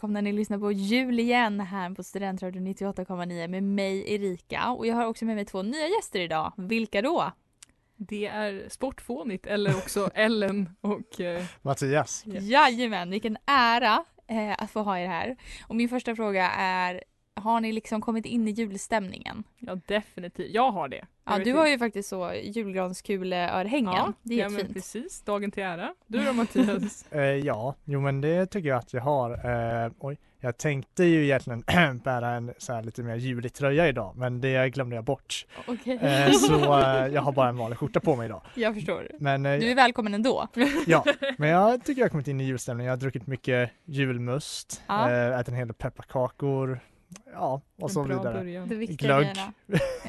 Välkomna 0.00 0.20
ni 0.20 0.32
lyssnar 0.32 0.58
på 0.58 0.72
Jul 0.72 1.20
igen 1.20 1.60
här 1.60 1.90
på 1.94 2.02
Studentradion 2.02 2.66
98,9 2.66 3.48
med 3.48 3.62
mig 3.62 4.14
Erika 4.14 4.70
och 4.70 4.86
jag 4.86 4.94
har 4.94 5.06
också 5.06 5.24
med 5.24 5.36
mig 5.36 5.44
två 5.44 5.62
nya 5.62 5.88
gäster 5.88 6.20
idag. 6.20 6.52
Vilka 6.56 7.02
då? 7.02 7.32
Det 7.96 8.26
är 8.26 8.68
sportfånigt 8.68 9.46
eller 9.46 9.76
också 9.76 10.10
Ellen 10.14 10.70
och 10.80 11.20
eh, 11.20 11.44
Mattias. 11.62 12.22
Ja. 12.26 12.40
Jajamän, 12.40 13.10
vilken 13.10 13.36
ära 13.46 14.04
eh, 14.28 14.52
att 14.58 14.70
få 14.70 14.82
ha 14.82 14.98
er 14.98 15.06
här. 15.06 15.36
Och 15.66 15.76
min 15.76 15.88
första 15.88 16.16
fråga 16.16 16.50
är, 16.50 17.02
har 17.40 17.60
ni 17.60 17.72
liksom 17.72 18.00
kommit 18.00 18.26
in 18.26 18.48
i 18.48 18.50
julstämningen? 18.50 19.44
ja 19.58 19.78
definitivt, 19.86 20.50
jag 20.54 20.70
har 20.70 20.88
det. 20.88 21.04
Ja, 21.24 21.38
du 21.38 21.52
har 21.52 21.66
ju 21.68 21.78
faktiskt 21.78 22.08
så 22.08 22.32
julgranskuleörhängen. 22.42 23.92
ja, 23.94 24.12
det 24.22 24.34
är 24.34 24.38
ja, 24.38 24.48
men 24.48 24.60
fint. 24.60 24.74
precis, 24.74 25.22
dagen 25.22 25.50
till 25.50 25.62
ära. 25.62 25.94
Du 26.06 26.24
då 26.24 26.32
Mattias? 26.32 27.04
Eh, 27.12 27.20
ja, 27.22 27.74
jo 27.84 28.00
men 28.00 28.20
det 28.20 28.46
tycker 28.46 28.68
jag 28.68 28.78
att 28.78 28.92
jag 28.92 29.00
har. 29.02 29.30
Eh, 29.84 29.90
oj, 29.98 30.18
jag 30.40 30.56
tänkte 30.58 31.04
ju 31.04 31.24
egentligen 31.24 31.60
bära 32.04 32.30
en 32.30 32.52
så 32.58 32.72
här 32.72 32.82
lite 32.82 33.02
mer 33.02 33.16
julig 33.16 33.52
tröja 33.52 33.88
idag, 33.88 34.12
men 34.16 34.40
det 34.40 34.68
glömde 34.70 34.96
jag 34.96 35.04
bort. 35.04 35.46
Okej, 35.66 35.98
Eh, 36.02 36.30
så 36.32 36.54
eh, 36.80 37.06
jag 37.06 37.22
har 37.22 37.32
bara 37.32 37.48
en 37.48 37.56
vanlig 37.56 37.78
skjorta 37.78 38.00
på 38.00 38.16
mig 38.16 38.26
idag. 38.26 38.42
jag 38.54 38.74
förstår. 38.74 39.08
Men 39.18 39.46
eh, 39.46 39.58
Du 39.60 39.70
är 39.70 39.74
välkommen 39.74 40.14
ändå. 40.14 40.48
ja, 40.86 41.04
men 41.38 41.48
jag 41.48 41.84
tycker 41.84 42.00
jag 42.00 42.04
har 42.04 42.10
kommit 42.10 42.28
in 42.28 42.40
i 42.40 42.44
julstämningen. 42.44 42.86
Jag 42.86 42.92
har 42.96 43.00
druckit 43.00 43.26
mycket 43.26 43.70
julmust, 43.84 44.82
Ja. 44.86 45.10
ätit 45.10 45.48
en 45.48 45.54
hel 45.54 45.66
del 45.68 45.74
pepparkakor, 45.74 46.80
ja 47.32 47.60
och 47.76 47.90
så 47.90 48.02
vidare. 48.02 48.38
Det 48.38 48.44
början. 48.44 48.68
viktiga 48.68 48.96
Glögg. 49.08 49.26
grejerna. 49.26 49.52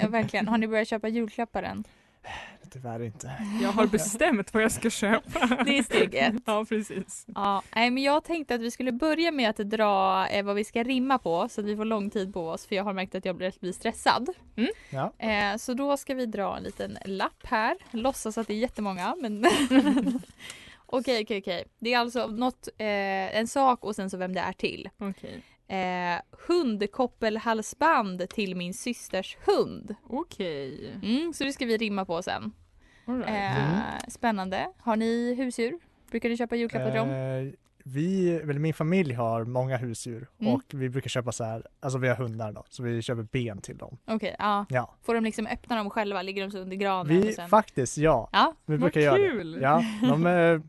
Ja, 0.01 0.07
verkligen. 0.07 0.47
Har 0.47 0.57
ni 0.57 0.67
börjat 0.67 0.87
köpa 0.87 1.07
julklappar 1.07 1.63
än? 1.63 1.83
Tyvärr 2.71 3.03
inte. 3.03 3.31
Jag 3.61 3.69
har 3.71 3.87
bestämt 3.87 4.53
vad 4.53 4.63
jag 4.63 4.71
ska 4.71 4.89
köpa. 4.89 5.63
Det 5.65 5.77
är 5.77 5.83
steg 5.83 6.15
ett. 6.15 6.33
Ja 6.45 6.65
precis. 6.69 7.25
Ja, 7.35 7.61
nej, 7.75 7.91
men 7.91 8.03
jag 8.03 8.23
tänkte 8.23 8.55
att 8.55 8.61
vi 8.61 8.71
skulle 8.71 8.91
börja 8.91 9.31
med 9.31 9.49
att 9.49 9.69
dra 9.69 10.27
eh, 10.27 10.45
vad 10.45 10.55
vi 10.55 10.63
ska 10.63 10.83
rimma 10.83 11.17
på 11.17 11.49
så 11.49 11.61
att 11.61 11.67
vi 11.67 11.75
får 11.75 11.85
lång 11.85 12.09
tid 12.09 12.33
på 12.33 12.49
oss 12.49 12.65
för 12.65 12.75
jag 12.75 12.83
har 12.83 12.93
märkt 12.93 13.15
att 13.15 13.25
jag 13.25 13.35
blir, 13.35 13.53
blir 13.59 13.73
stressad. 13.73 14.29
Ja. 14.89 15.13
Eh, 15.17 15.57
så 15.57 15.73
då 15.73 15.97
ska 15.97 16.13
vi 16.13 16.25
dra 16.25 16.57
en 16.57 16.63
liten 16.63 16.97
lapp 17.05 17.43
här. 17.43 17.77
Låtsas 17.91 18.37
att 18.37 18.47
det 18.47 18.53
är 18.53 18.57
jättemånga 18.57 19.15
men 19.21 19.45
Okej, 20.85 21.23
okej, 21.23 21.39
okej. 21.39 21.63
Det 21.79 21.93
är 21.93 21.99
alltså 21.99 22.27
något, 22.27 22.67
eh, 22.77 23.37
en 23.37 23.47
sak 23.47 23.83
och 23.83 23.95
sen 23.95 24.09
så 24.09 24.17
vem 24.17 24.33
det 24.33 24.39
är 24.39 24.53
till. 24.53 24.89
Okej. 24.97 25.41
Eh, 25.71 26.21
hundkoppelhalsband 27.11 28.29
till 28.29 28.55
min 28.55 28.73
systers 28.73 29.37
hund. 29.45 29.95
Okej. 30.09 30.93
Mm, 31.03 31.33
så 31.33 31.43
det 31.43 31.51
ska 31.53 31.65
vi 31.65 31.77
rimma 31.77 32.05
på 32.05 32.21
sen. 32.23 32.51
Right. 33.05 33.29
Eh, 33.29 34.07
Spännande. 34.07 34.67
Har 34.79 34.95
ni 34.95 35.35
husdjur? 35.35 35.79
Brukar 36.11 36.29
ni 36.29 36.37
köpa 36.37 36.55
julklappar 36.55 36.91
till 36.91 36.99
dem? 36.99 37.09
Eh, 37.09 37.53
vi, 37.83 38.29
eller 38.35 38.59
min 38.59 38.73
familj 38.73 39.13
har 39.13 39.45
många 39.45 39.77
husdjur 39.77 40.27
Mm. 40.41 40.53
och 40.53 40.61
vi 40.73 40.89
brukar 40.89 41.09
köpa 41.09 41.31
så 41.31 41.43
här, 41.43 41.67
alltså 41.79 41.99
vi 41.99 42.07
har 42.07 42.15
hundar 42.15 42.51
då, 42.51 42.63
så 42.69 42.83
vi 42.83 43.01
köper 43.01 43.23
ben 43.23 43.61
till 43.61 43.77
dem. 43.77 43.97
Okej, 44.07 44.35
ja. 44.39 44.65
Ja, 44.69 44.95
Får 45.03 45.15
de 45.15 45.23
liksom 45.23 45.47
öppna 45.47 45.75
dem 45.75 45.89
själva? 45.89 46.21
Ligger 46.21 46.41
de 46.45 46.51
så 46.51 46.57
under 46.59 46.75
granen? 46.77 47.07
vi 47.21 47.29
och 47.29 47.33
sen... 47.33 47.49
faktiskt 47.49 47.97
ja, 47.97 48.29
Ja, 48.31 48.53
vi 48.65 48.73
Vad 48.73 48.79
brukar 48.79 49.01
göra 49.01 49.17
kul! 49.17 49.51
det. 49.51 49.59
Ja, 49.61 49.83
de, 50.01 50.27
eh, 50.27 50.61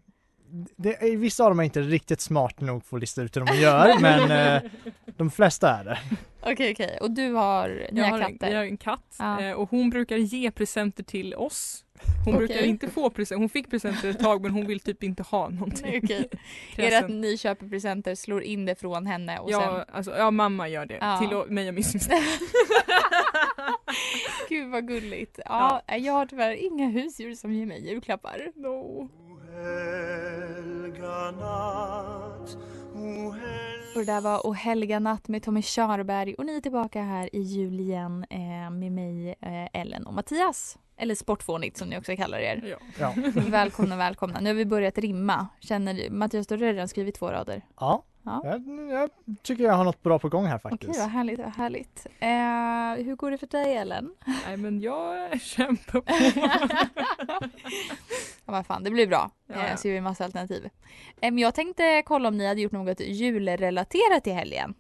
det, 0.77 1.17
vissa 1.17 1.45
av 1.45 1.51
dem 1.51 1.61
är 1.61 1.65
inte 1.65 1.81
riktigt 1.81 2.21
smarta 2.21 2.65
nog 2.65 2.85
för 2.85 2.97
att 2.97 3.01
lista 3.01 3.23
ut 3.23 3.37
hur 3.37 3.41
de 3.45 3.57
gör, 3.61 3.99
men 4.01 4.31
eh, 4.31 4.71
de 5.17 5.31
flesta 5.31 5.71
är 5.71 5.85
det. 5.85 5.99
okej 6.41 6.73
okej. 6.73 6.99
Och 7.01 7.11
du 7.11 7.33
har, 7.33 7.89
Jag 7.93 8.05
har 8.05 8.19
katter? 8.21 8.51
jag 8.51 8.59
har 8.59 8.65
en 8.65 8.77
katt 8.77 9.17
Ja. 9.19 9.41
eh, 9.43 9.53
och 9.53 9.71
hon 9.71 9.91
brukar 9.91 10.17
ge 10.17 10.51
presenter 10.51 11.03
till 11.05 11.35
oss. 11.35 11.85
Hon 12.25 12.35
Okej. 12.35 12.47
brukar 12.47 12.63
inte 12.63 12.89
få 12.89 13.11
presenter, 13.11 13.41
hon 13.41 13.49
fick 13.49 13.71
presenter 13.71 14.09
ett 14.11 14.19
tag 14.19 14.43
men 14.43 14.51
hon 14.51 14.67
vill 14.67 14.81
typ 14.81 15.03
inte 15.03 15.23
ha 15.23 15.49
någonting. 15.49 16.01
Okej. 16.05 16.29
Är 16.77 16.91
det 16.91 16.99
att 16.99 17.09
ni 17.11 17.39
köper 17.39 17.69
presenter, 17.69 18.15
slår 18.15 18.43
in 18.43 18.65
det 18.65 18.75
från 18.81 19.07
henne 19.07 19.39
och 19.39 19.51
Ja, 19.51 19.85
sen... 19.87 19.97
alltså, 19.97 20.17
ja, 20.17 20.31
mamma 20.31 20.69
gör 20.69 20.87
det. 20.87 20.99
Ja. 21.01 21.19
Till 21.19 21.37
och- 21.37 21.49
mig 21.51 21.69
och 21.69 21.75
min 21.75 21.85
syster. 21.95 22.19
Gud 24.49 24.69
vad 24.71 24.89
gulligt. 24.89 25.39
Ja, 25.45 25.83
Jag 25.99 26.13
har 26.13 26.27
tyvärr 26.27 26.53
inga 26.53 26.89
husdjur 26.89 27.35
som 27.35 27.53
ger 27.53 27.67
mig 27.67 27.89
julklappar. 27.89 28.53
No. 28.55 29.09
Och 33.95 33.99
det 33.99 34.05
där 34.13 34.21
var 34.21 34.47
O 34.47 34.53
helga 34.53 34.99
natt 34.99 35.29
med 35.29 35.43
Tommy 35.43 35.63
Körberg 35.63 36.35
och 36.35 36.47
ni 36.47 36.57
är 36.57 36.61
tillbaka 36.61 37.03
här 37.03 37.37
i 37.37 37.41
jul 37.41 37.81
igen 37.81 38.25
eh, 38.31 38.71
med 38.71 38.93
mig, 38.93 39.29
eh, 39.41 39.81
Ellen 39.81 40.07
och 40.07 40.15
Mattias. 40.15 40.79
Eller 40.97 41.15
Sportfånigt 41.15 41.77
som 41.77 41.89
ni 41.89 41.99
också 41.99 42.17
kallar 42.17 42.39
er. 42.39 42.65
Ja. 42.71 42.77
Ja, 42.99 43.31
Välkomna, 43.49 43.97
välkomna. 43.97 44.41
Nu 44.41 44.51
har 44.51 44.55
vi 44.55 44.65
börjat 44.67 44.99
rimma. 44.99 45.47
Känner 45.61 45.95
du, 45.95 46.11
Mattias, 46.11 46.47
du 46.47 46.55
har 46.55 46.59
redan 46.59 46.89
skrivit 46.89 47.15
två 47.15 47.27
rader. 47.31 47.63
ja. 47.81 48.05
Ja. 48.25 48.41
Jag, 48.45 48.91
jag 48.91 49.11
tycker 49.43 49.65
jag 49.65 49.73
har 49.75 49.85
något 49.85 50.03
bra 50.03 50.19
på 50.19 50.29
gång 50.29 50.47
här 50.47 50.57
Okej, 50.65 50.71
faktiskt. 50.71 51.01
vad 51.01 51.09
härligt, 51.09 51.39
vad 51.39 51.57
härligt. 51.57 52.07
Eh, 52.21 53.05
hur 53.07 53.17
går 53.17 53.31
det 53.31 53.39
för 53.39 53.47
dig, 53.47 53.77
Ellen? 53.77 54.15
Nej 54.47 54.57
men 54.57 54.81
jag 54.81 55.41
kämpar 55.41 56.01
på. 56.01 56.13
ja, 58.53 58.59
vad 58.59 58.67
fan, 58.67 58.85
det 58.85 58.91
blir 58.91 59.07
bra. 59.07 59.31
Ja, 59.47 59.55
Eh, 59.55 59.71
ja. 59.71 59.77
så 59.77 59.89
gör 59.89 59.95
vi 59.95 60.01
massa 60.01 60.25
alternativ. 60.25 60.69
Jag 61.21 61.55
tänkte 61.55 62.03
kolla 62.07 62.29
om 62.29 62.37
ni 62.39 62.47
hade 62.47 62.61
gjort 62.61 62.73
något 62.73 63.01
julrelaterat 63.01 64.27
i 64.27 64.31
helgen. 64.31 64.75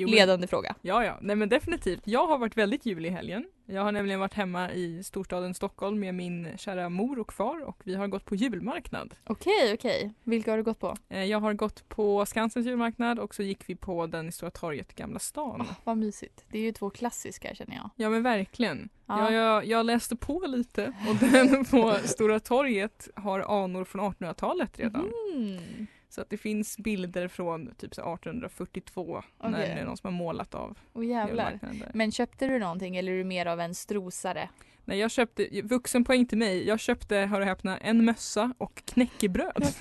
Jo, 0.00 0.08
men- 0.08 0.14
Ledande 0.16 0.46
fråga. 0.46 0.74
Ja, 0.82 1.04
ja, 1.04 1.18
nej 1.20 1.36
men 1.36 1.48
definitivt. 1.48 2.00
Jag 2.04 2.26
har 2.26 2.38
varit 2.38 2.56
väldigt 2.56 2.86
julig 2.86 3.08
i 3.08 3.12
helgen. 3.12 3.44
Jag 3.66 3.82
har 3.82 3.92
nämligen 3.92 4.20
varit 4.20 4.34
hemma 4.34 4.72
i 4.72 5.04
storstaden 5.04 5.54
Stockholm 5.54 6.00
med 6.00 6.14
min 6.14 6.48
kära 6.58 6.88
mor 6.88 7.18
och 7.18 7.32
far 7.32 7.64
och 7.64 7.80
vi 7.84 7.94
har 7.94 8.06
gått 8.08 8.24
på 8.24 8.34
julmarknad. 8.34 9.14
Okej, 9.26 9.74
okej. 9.74 10.12
Vilka 10.24 10.50
har 10.52 10.56
du 10.58 10.62
gått 10.64 10.78
på? 10.78 10.96
Eh, 11.08 11.24
Jag 11.24 11.40
har 11.40 11.52
gått 11.54 11.88
på 11.88 12.26
Skansens 12.26 12.66
julmarknad 12.66 13.18
och 13.18 13.34
så 13.34 13.42
gick 13.42 13.60
vi 13.68 13.76
på 13.76 14.06
den 14.06 14.28
i 14.28 14.32
Stora 14.32 14.50
torget 14.50 14.90
i 14.92 14.94
Gamla 14.94 15.18
stan. 15.18 15.60
Åh, 15.60 15.66
vad 15.84 15.96
mysigt. 15.98 16.44
Det 16.50 16.58
är 16.58 16.62
ju 16.62 16.72
två 16.72 16.90
klassiska 16.90 17.54
känner 17.54 17.76
jag. 17.76 17.90
Ja 17.96 18.10
men 18.10 18.22
verkligen. 18.22 18.88
Ja. 19.06 19.32
Ja. 19.32 19.32
Jag, 19.32 19.66
jag 19.66 19.86
läste 19.86 20.16
på 20.16 20.40
lite 20.46 20.92
och 21.08 21.16
den 21.30 21.64
på 21.64 21.94
Stora 22.04 22.40
torget 22.40 23.08
har 23.14 23.64
anor 23.64 23.84
från 23.84 24.00
1800-talet 24.00 24.78
redan. 24.78 25.12
Mm. 25.34 25.86
Så 26.10 26.20
att 26.20 26.30
det 26.30 26.36
finns 26.36 26.78
bilder 26.78 27.28
från 27.28 27.74
typ 27.78 27.94
så 27.94 28.14
1842 28.14 29.22
när 29.42 29.50
Okej. 29.50 29.60
det 29.74 29.80
är 29.80 29.84
någon 29.84 29.96
som 29.96 30.14
har 30.14 30.18
målat 30.18 30.54
av 30.54 30.78
Åh 30.92 31.06
jävlar. 31.06 31.58
Men 31.94 32.12
köpte 32.12 32.46
du 32.46 32.58
någonting 32.58 32.96
eller 32.96 33.12
är 33.12 33.18
du 33.18 33.24
mer 33.24 33.46
av 33.46 33.60
en 33.60 33.74
strosare? 33.74 34.48
Nej 34.84 34.98
jag 34.98 35.10
köpte, 35.10 35.48
vuxenpoäng 35.64 36.26
till 36.26 36.38
mig, 36.38 36.66
jag 36.68 36.80
köpte, 36.80 37.16
hör 37.16 37.40
och 37.40 37.46
häpna, 37.46 37.78
en 37.78 38.04
mössa 38.04 38.52
och 38.58 38.82
knäckebröd. 38.84 39.66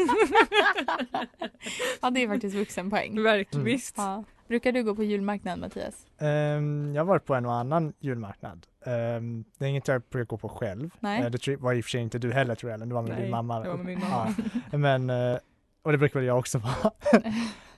Ja 2.01 2.09
det 2.09 2.23
är 2.23 2.27
faktiskt 2.27 2.55
vuxenpoäng. 2.55 3.23
Verkligen, 3.23 3.61
Mm. 3.61 3.73
visst. 3.73 3.93
Ja. 3.97 4.23
Brukar 4.47 4.71
du 4.71 4.83
gå 4.83 4.95
på 4.95 5.03
julmarknad 5.03 5.59
Mattias? 5.59 6.05
Ehm, 6.19 6.91
jag 6.95 7.01
har 7.01 7.05
varit 7.05 7.25
på 7.25 7.35
en 7.35 7.45
och 7.45 7.53
annan 7.53 7.93
julmarknad. 7.99 8.67
Ehm, 8.85 9.43
det 9.57 9.65
är 9.65 9.69
inget 9.69 9.87
jag 9.87 10.01
brukar 10.01 10.25
gå 10.29 10.37
på 10.37 10.49
själv. 10.49 10.89
Nej. 10.99 11.21
Eh, 11.23 11.29
det 11.31 11.47
var 11.57 11.73
i 11.73 11.79
och 11.81 11.83
för 11.85 11.89
sig 11.89 12.01
inte 12.01 12.19
du 12.19 12.31
heller 12.33 12.55
tror 12.55 12.69
jag, 12.71 12.77
Ellen. 12.77 12.89
Du 12.89 12.95
var 12.95 13.01
med 13.01 13.11
Nej, 13.11 13.21
din 13.21 13.31
mamma. 13.31 13.59
det 13.59 13.69
var 13.69 13.77
med 13.77 13.85
min 13.85 13.99
mamma. 13.99 14.35
Ja. 14.71 14.77
Men, 14.77 15.09
eh, 15.09 15.37
och 15.81 15.91
det 15.91 15.97
brukar 15.97 16.19
väl 16.19 16.27
jag 16.27 16.39
också 16.39 16.57
vara. 16.57 16.91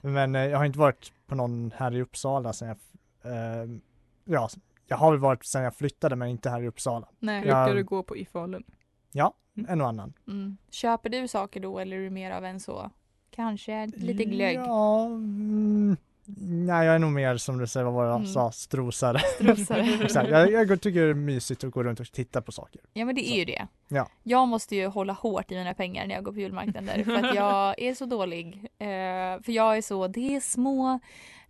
Men 0.00 0.34
eh, 0.34 0.42
jag 0.46 0.58
har 0.58 0.64
inte 0.64 0.78
varit 0.78 1.12
på 1.26 1.34
någon 1.34 1.72
här 1.76 1.94
i 1.96 2.02
Uppsala 2.02 2.52
sen 2.52 2.68
jag, 2.68 2.76
ehm, 3.62 3.80
ja, 4.24 4.48
jag 4.86 4.96
har 4.96 5.10
väl 5.10 5.20
varit 5.20 5.44
sen 5.44 5.62
jag 5.62 5.76
flyttade 5.76 6.16
men 6.16 6.28
inte 6.28 6.50
här 6.50 6.62
i 6.62 6.68
Uppsala. 6.68 7.08
Nej. 7.18 7.40
Brukar 7.40 7.68
Ja. 7.68 7.74
du 7.74 7.84
gå 7.84 8.02
på 8.02 8.16
i 8.16 8.24
Falun? 8.24 8.64
En 9.68 9.80
och 9.80 9.88
annan. 9.88 10.12
Mm. 10.28 10.56
Köper 10.70 11.10
du 11.10 11.28
saker 11.28 11.60
då 11.60 11.78
eller 11.78 11.96
är 11.96 12.00
du 12.00 12.10
mer 12.10 12.30
av 12.30 12.44
en 12.44 12.60
så, 12.60 12.90
kanske 13.30 13.86
lite 13.86 14.24
glögg? 14.24 14.56
Ja, 14.56 15.06
mm, 15.06 15.96
nej 16.36 16.86
jag 16.86 16.94
är 16.94 16.98
nog 16.98 17.12
mer 17.12 17.36
som 17.36 17.58
du 17.58 17.66
säger, 17.66 17.84
vad 17.84 17.94
var 17.94 18.04
det 18.04 18.10
jag 18.10 18.16
Mm. 18.20 18.26
sa, 18.32 18.52
strosare. 18.52 19.18
Strosare. 19.18 19.80
Exakt. 20.04 20.30
Jag, 20.30 20.52
jag 20.52 20.80
tycker 20.80 21.02
det 21.04 21.10
är 21.10 21.14
mysigt 21.14 21.64
att 21.64 21.70
gå 21.70 21.82
runt 21.82 22.00
och 22.00 22.06
titta 22.12 22.42
på 22.42 22.52
saker. 22.52 22.80
Ja 22.92 23.04
men 23.04 23.14
det 23.14 23.28
är 23.28 23.30
Så. 23.30 23.34
ju 23.36 23.44
det. 23.44 23.66
Ja. 23.88 24.08
Jag 24.22 24.48
måste 24.48 24.76
ju 24.76 24.86
hålla 24.86 25.12
hårt 25.12 25.52
i 25.52 25.54
mina 25.54 25.74
pengar 25.74 26.06
när 26.06 26.14
jag 26.14 26.24
går 26.24 26.32
på 26.32 26.38
julmarknader 26.40 27.04
för 27.04 27.12
att 27.28 27.34
jag 27.34 27.82
är 27.82 27.94
så 27.94 28.06
dålig. 28.06 28.54
Eh, 28.78 28.86
för 29.42 29.50
jag 29.52 29.76
är 29.76 29.82
så, 29.82 30.06
det 30.08 30.36
är 30.36 30.40
små 30.40 31.00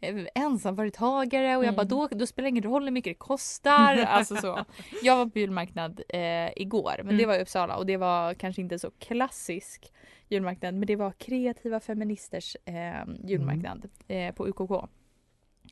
eh, 0.00 0.14
ensamföretagare 0.34 1.56
och 1.56 1.64
jag 1.64 1.75
bara 1.75 1.82
Mm. 1.82 1.88
då, 1.88 2.08
då 2.11 2.26
spelar 2.26 2.44
det 2.44 2.49
ingen 2.50 2.62
roll 2.62 2.84
hur 2.84 2.90
mycket 2.90 3.11
det 3.11 3.14
kostar. 3.19 3.96
Alltså 4.08 4.37
så. 4.37 4.64
Jag 5.02 5.17
var 5.17 5.26
på 5.26 5.38
julmarknad 5.38 6.00
eh, 6.08 6.20
igår 6.56 6.94
men 7.05 7.06
det 7.17 7.23
Mm. 7.23 7.29
var 7.29 7.37
i 7.37 7.43
Uppsala 7.43 7.76
och 7.76 7.87
det 7.87 7.96
var 7.96 8.34
kanske 8.34 8.62
inte 8.62 8.79
så 8.79 8.90
klassisk 8.99 9.93
julmarknad 10.32 10.75
men 10.75 10.87
det 10.87 10.96
var 10.96 11.11
kreativa 11.12 11.81
feministers 11.81 12.56
eh, 12.64 13.05
julmarknad 13.25 13.88
eh, 14.08 14.34
på 14.34 14.49
UKK. 14.49 14.88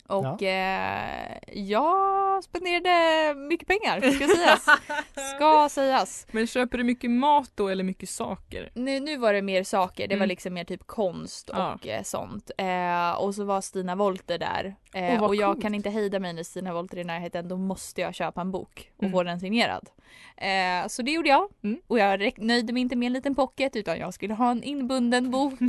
Och 0.09 0.43
eh, 0.43 1.39
jag 1.53 2.45
spenderade 2.45 3.35
mycket 3.35 3.69
pengar 3.69 4.01
ska 4.01 4.29
sägas. 4.29 4.67
Ska 5.37 5.69
sägas. 5.71 6.27
Men 6.31 6.47
köper 6.47 6.79
du 6.79 6.85
mycket 6.85 7.11
mat 7.11 7.53
då 7.55 7.69
eller 7.69 7.85
mycket 7.85 8.09
saker? 8.09 8.71
Nu, 8.75 9.01
nu 9.01 9.17
var 9.17 9.33
det 9.33 9.43
mer 9.43 9.65
saker, 9.65 10.09
det 10.09 10.15
var 10.15 10.21
Mm. 10.21 10.29
liksom 10.29 10.55
mer 10.55 10.65
typ 10.65 10.87
konst 10.87 11.51
Ja. 11.53 11.75
och 11.75 11.87
eh, 11.87 12.03
sånt. 12.03 12.51
Eh, 12.59 13.13
och 13.13 13.35
så 13.35 13.45
var 13.45 13.61
Stina 13.61 13.95
Wolter 13.97 14.39
där. 14.39 14.75
Vad 15.21 15.29
och 15.29 15.37
jag 15.37 15.53
coolt. 15.53 15.63
kan 15.63 15.75
inte 15.75 15.91
hejda 15.91 16.19
mig 16.19 16.33
när 16.33 16.43
Stina 16.43 16.73
Wolter 16.73 16.97
är 16.97 17.01
i 17.01 17.05
närheten, 17.05 17.49
då 17.49 17.57
måste 17.57 18.01
jag 18.01 18.15
köpa 18.15 18.41
en 18.41 18.51
bok 18.51 18.91
och 18.97 19.03
Mm. 19.03 19.13
få 19.13 19.23
den 19.23 19.41
signerad. 19.41 19.89
Eh, 20.37 20.89
så 20.89 21.03
det 21.03 21.11
gjorde 21.11 21.29
jag. 21.29 21.49
Mm. 21.65 21.81
Och 21.87 21.99
jag 21.99 22.39
nöjde 22.39 22.73
mig 22.73 22.81
inte 22.83 22.97
med 22.97 23.07
en 23.07 23.13
liten 23.13 23.35
pocket 23.35 23.77
utan 23.77 23.99
jag 23.99 24.15
skulle 24.15 24.35
ha 24.35 24.51
en 24.51 24.63
inbunden 24.63 25.31
bok. 25.31 25.53
eh, 25.63 25.69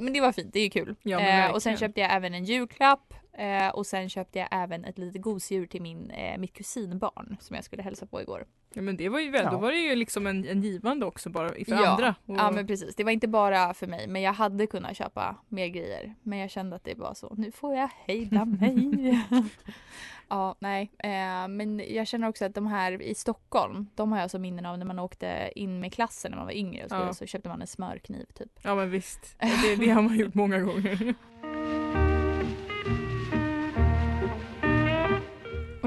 men 0.00 0.12
det 0.12 0.20
var 0.20 0.32
fint, 0.32 0.52
det 0.52 0.60
är 0.60 0.70
kul. 0.70 0.96
Ja, 1.02 1.20
eh, 1.20 1.50
och 1.50 1.62
sen 1.62 1.76
köpte 1.76 2.00
jag 2.00 2.14
även 2.14 2.34
en 2.34 2.44
julklapp. 2.44 3.14
Eh, 3.40 3.68
och 3.68 3.86
sen 3.86 4.08
köpte 4.08 4.38
jag 4.38 4.48
även 4.50 4.84
ett 4.84 4.98
litet 4.98 5.22
gosedjur 5.22 5.66
till 5.66 5.82
min, 5.82 6.10
eh, 6.10 6.38
mitt 6.38 6.52
kusinbarn 6.52 7.36
som 7.40 7.56
jag 7.56 7.64
skulle 7.64 7.82
hälsa 7.82 8.06
på 8.06 8.20
igår. 8.20 8.44
Ja 8.74 8.82
men 8.82 8.96
det 8.96 9.08
var 9.08 9.20
ju 9.20 9.30
väl, 9.30 9.44
Ja. 9.44 9.50
då 9.50 9.58
var 9.58 9.70
det 9.72 9.78
ju 9.78 9.94
liksom 9.94 10.26
en, 10.26 10.48
en 10.48 10.62
givande 10.62 11.06
också 11.06 11.30
bara 11.30 11.48
för 11.48 11.64
Ja. 11.68 11.88
andra. 11.88 12.14
Och, 12.26 12.36
Ja 12.36 12.50
men 12.50 12.66
precis, 12.66 12.96
det 12.96 13.04
var 13.04 13.10
inte 13.12 13.28
bara 13.28 13.74
för 13.74 13.86
mig 13.86 14.08
men 14.08 14.22
jag 14.22 14.32
hade 14.32 14.66
kunnat 14.66 14.96
köpa 14.96 15.36
mer 15.48 15.66
grejer. 15.66 16.14
Men 16.22 16.38
jag 16.38 16.50
kände 16.50 16.76
att 16.76 16.84
det 16.84 16.94
var 16.94 17.14
så, 17.14 17.34
nu 17.38 17.52
får 17.52 17.74
jag 17.74 17.90
hejda 18.06 18.44
mig. 18.44 19.24
ja, 20.28 20.54
nej. 20.58 20.90
Eh, 20.98 21.48
men 21.48 21.82
jag 21.94 22.06
känner 22.06 22.28
också 22.28 22.44
att 22.44 22.54
de 22.54 22.66
här 22.66 23.02
i 23.02 23.14
Stockholm, 23.14 23.86
de 23.94 24.12
har 24.12 24.20
jag 24.20 24.30
så 24.30 24.38
minnen 24.38 24.66
av 24.66 24.78
när 24.78 24.86
man 24.86 24.98
åkte 24.98 25.50
in 25.54 25.80
med 25.80 25.92
klassen 25.92 26.30
när 26.30 26.36
man 26.38 26.46
var 26.46 26.52
yngre 26.54 26.84
och 26.84 26.90
så, 26.90 26.96
Ja. 26.96 27.12
så 27.14 27.26
köpte 27.26 27.48
man 27.48 27.60
en 27.60 27.66
smörkniv 27.66 28.24
typ. 28.34 28.52
ja 28.62 28.74
men 28.74 28.90
visst, 28.90 29.36
det, 29.40 29.76
det 29.76 29.90
har 29.90 30.02
man 30.02 30.18
gjort 30.18 30.34
många 30.34 30.58
gånger. 30.58 31.14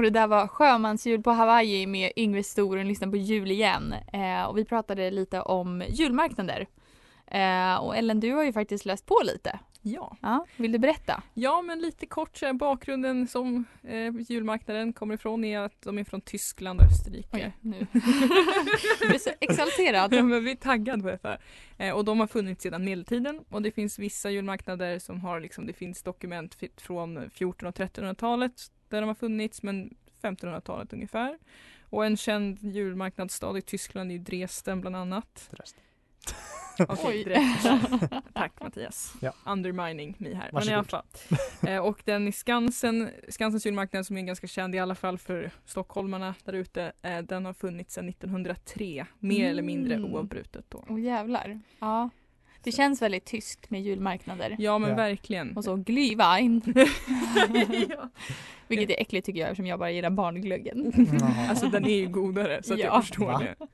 det 0.04 0.10
där 0.10 0.26
var 0.26 0.46
Sjömansjul 0.46 1.22
på 1.22 1.30
Hawaii 1.30 1.86
med 1.86 2.12
Yngve 2.16 2.42
Storen, 2.42 2.88
lyssna 2.88 3.10
på 3.10 3.16
jul 3.16 3.50
igen. 3.50 3.94
Eh, 4.12 4.44
och 4.44 4.58
vi 4.58 4.64
pratade 4.64 5.10
lite 5.10 5.40
om 5.40 5.84
julmarknader. 5.88 6.66
Eh, 7.26 7.76
och 7.76 7.96
Ellen, 7.96 8.20
du 8.20 8.32
har 8.32 8.42
ju 8.42 8.52
faktiskt 8.52 8.84
läst 8.84 9.06
på 9.06 9.20
lite. 9.24 9.58
Ja. 9.86 10.16
Ja, 10.22 10.46
vill 10.56 10.72
du 10.72 10.78
berätta? 10.78 11.22
ja 11.34 11.62
men 11.62 11.78
lite 11.78 12.06
kort 12.06 12.36
så 12.36 12.46
här, 12.46 12.52
bakgrunden 12.52 13.28
som 13.28 13.64
eh, 13.82 14.14
julmarknaden 14.28 14.92
kommer 14.92 15.14
ifrån 15.14 15.44
är 15.44 15.58
att 15.58 15.82
de 15.82 15.98
är 15.98 16.04
från 16.04 16.20
Tyskland 16.20 16.80
och 16.80 16.86
Österrike. 16.86 17.28
Oj, 17.32 17.52
nu. 17.60 17.76
Jag 19.00 19.08
blir 19.08 19.18
så 19.18 19.30
exalterad. 19.40 20.14
Ja, 20.14 20.22
men 20.22 20.44
vi 20.44 20.50
är 20.50 20.56
taggade 20.56 21.02
på 21.02 21.08
detta. 21.08 21.38
Eh, 21.78 21.94
och 21.94 22.04
de 22.04 22.20
har 22.20 22.26
funnits 22.26 22.62
sedan 22.62 22.84
medeltiden 22.84 23.44
och 23.50 23.62
det 23.62 23.70
finns 23.70 23.98
vissa 23.98 24.30
julmarknader 24.30 24.98
som 24.98 25.20
har 25.20 25.40
liksom, 25.40 25.66
det 25.66 25.72
finns 25.72 26.02
dokument 26.02 26.54
från 26.76 27.16
1400 27.16 27.68
och 27.68 27.74
1300-talet 27.74 28.52
där 28.94 29.00
de 29.00 29.06
har 29.06 29.14
funnits 29.14 29.62
men 29.62 29.94
1500-talet 30.22 30.92
ungefär. 30.92 31.38
Och 31.90 32.04
en 32.06 32.16
känd 32.16 32.58
julmarknadsstad 32.62 33.58
i 33.58 33.62
Tyskland 33.62 34.10
är 34.10 34.14
ju 34.14 34.18
Dresden 34.20 34.80
bland 34.80 34.96
annat. 34.96 35.48
Dresden. 35.50 35.80
Okej, 36.88 37.04
Oj. 37.06 37.24
Dresden. 37.24 38.08
Tack 38.34 38.60
Mattias. 38.60 39.14
Ja. 39.20 39.32
Undermining 39.46 40.14
me 40.18 40.34
här. 40.34 40.50
Men 40.52 40.62
i 40.68 40.72
alla 40.74 40.84
fall. 40.84 41.04
Eh, 41.66 41.78
och 41.78 42.02
den 42.04 42.28
i 42.28 42.32
Skansen, 42.32 43.10
Skansens 43.28 43.66
julmarknad 43.66 44.06
som 44.06 44.16
är 44.16 44.22
ganska 44.22 44.46
känd 44.46 44.74
i 44.74 44.78
alla 44.78 44.94
fall 44.94 45.18
för 45.18 45.50
stockholmarna 45.64 46.34
där 46.44 46.52
ute. 46.52 46.92
Eh, 47.02 47.18
den 47.18 47.44
har 47.44 47.52
funnits 47.52 47.94
sedan 47.94 48.08
1903. 48.08 49.06
Mer 49.18 49.50
eller 49.50 49.62
mindre 49.62 49.94
Mm. 49.94 50.14
oavbrutet 50.14 50.64
då. 50.68 50.84
Åh 50.88 51.00
jävlar. 51.00 51.60
Ja. 51.78 52.10
Det 52.64 52.72
känns 52.72 53.02
väldigt 53.02 53.24
tyskt 53.24 53.70
med 53.70 53.82
julmarknader. 53.82 54.56
Ja 54.58 54.78
men 54.78 54.90
Ja. 54.90 54.96
verkligen. 54.96 55.56
Och 55.56 55.64
så 55.64 55.76
glühwein. 55.76 56.60
ja. 57.88 58.08
Vilket 58.68 58.90
är 58.90 59.00
äckligt 59.00 59.26
tycker 59.26 59.40
jag 59.40 59.50
eftersom 59.50 59.66
jag 59.66 59.78
bara 59.78 59.90
gillar 59.90 60.10
barnglöggen. 60.10 60.92
Alltså 61.48 61.66
den 61.66 61.84
är 61.84 61.94
ju 61.96 62.06
godare 62.08 62.62
så 62.62 62.72
att 62.72 62.78
Ja. 62.78 62.84
jag 62.86 63.02
förstår 63.04 63.26
Va? 63.26 63.38
det. 63.38 63.66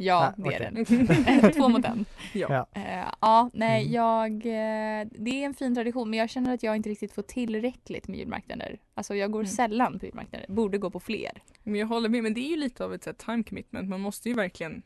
Ja, 0.00 0.34
Ah, 0.38 0.42
det 0.48 0.54
är 0.54 0.70
den. 0.70 1.52
Två 1.52 1.68
mot 1.68 1.84
en. 1.84 2.04
Ja. 2.32 2.46
Ja. 2.74 2.80
Eh, 2.80 3.04
ja, 3.20 3.50
nej, 3.54 3.82
Mm. 3.82 3.92
jag... 3.94 4.32
eh, 4.32 5.06
det 5.18 5.30
är 5.30 5.46
en 5.46 5.54
fin 5.54 5.74
tradition 5.74 6.10
men 6.10 6.18
jag 6.18 6.30
känner 6.30 6.54
att 6.54 6.62
jag 6.62 6.76
inte 6.76 6.88
riktigt 6.88 7.12
får 7.12 7.22
tillräckligt 7.22 8.08
med 8.08 8.18
julmarknader. 8.18 8.78
Alltså 8.94 9.14
jag 9.14 9.30
går 9.32 9.40
Mm. 9.40 9.50
sällan 9.50 9.98
på 9.98 10.06
julmarknader. 10.06 10.46
Borde 10.48 10.78
gå 10.78 10.90
på 10.90 11.00
fler. 11.00 11.42
Men 11.62 11.74
jag 11.74 11.86
håller 11.86 12.08
med, 12.08 12.22
men 12.22 12.34
det 12.34 12.40
är 12.40 12.50
ju 12.50 12.56
lite 12.56 12.84
av 12.84 12.94
ett 12.94 13.04
så 13.04 13.10
här, 13.10 13.14
time 13.14 13.42
commitment. 13.42 13.88
Man 13.88 14.00
måste 14.00 14.28
ju 14.28 14.34
verkligen 14.34 14.82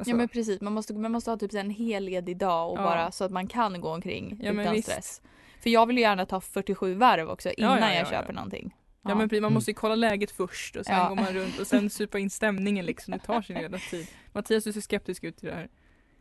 alltså, 0.00 0.10
ja 0.10 0.16
men 0.16 0.28
precis, 0.28 0.60
man 0.60 0.72
måste, 0.72 0.94
man 0.94 1.12
måste 1.12 1.30
ha 1.30 1.36
typ 1.38 1.54
en 1.54 1.70
hel 1.70 2.04
ledig 2.04 2.36
dag 2.36 2.70
och 2.72 2.78
Ja. 2.78 2.82
bara 2.82 3.12
så 3.12 3.24
att 3.24 3.30
man 3.30 3.46
kan 3.46 3.80
gå 3.80 3.88
omkring 3.94 4.38
Ja, 4.42 4.52
utan 4.52 4.74
visst. 4.74 4.88
stress. 4.90 5.22
För 5.62 5.70
jag 5.70 5.86
vill 5.86 5.96
ju 5.96 6.02
gärna 6.02 6.26
ta 6.26 6.40
47 6.40 6.94
varv 6.94 7.28
också 7.30 7.50
innan 7.50 7.78
ja, 7.78 7.88
ja, 7.88 7.94
jag 7.94 8.06
ja. 8.06 8.10
köper 8.10 8.32
någonting. 8.32 8.74
Ja 9.02 9.14
men 9.14 9.42
man 9.42 9.52
måste 9.52 9.70
ju 9.70 9.74
kolla 9.74 9.94
läget 9.94 10.30
först 10.30 10.76
och 10.76 10.84
sen 10.86 10.96
Ja. 10.96 11.08
går 11.08 11.16
man 11.16 11.26
runt 11.26 11.58
och 11.60 11.66
sen 11.66 11.90
supa 11.90 12.18
in 12.18 12.30
stämningen 12.30 12.86
liksom. 12.86 13.12
Det 13.12 13.18
tar 13.18 13.42
sin 13.42 13.56
hela 13.56 13.78
tid. 13.90 14.06
Mattias 14.32 14.64
du 14.64 14.72
ser 14.72 14.80
skeptisk 14.80 15.24
ut 15.24 15.44
i 15.44 15.46
det 15.46 15.54
här. 15.54 15.68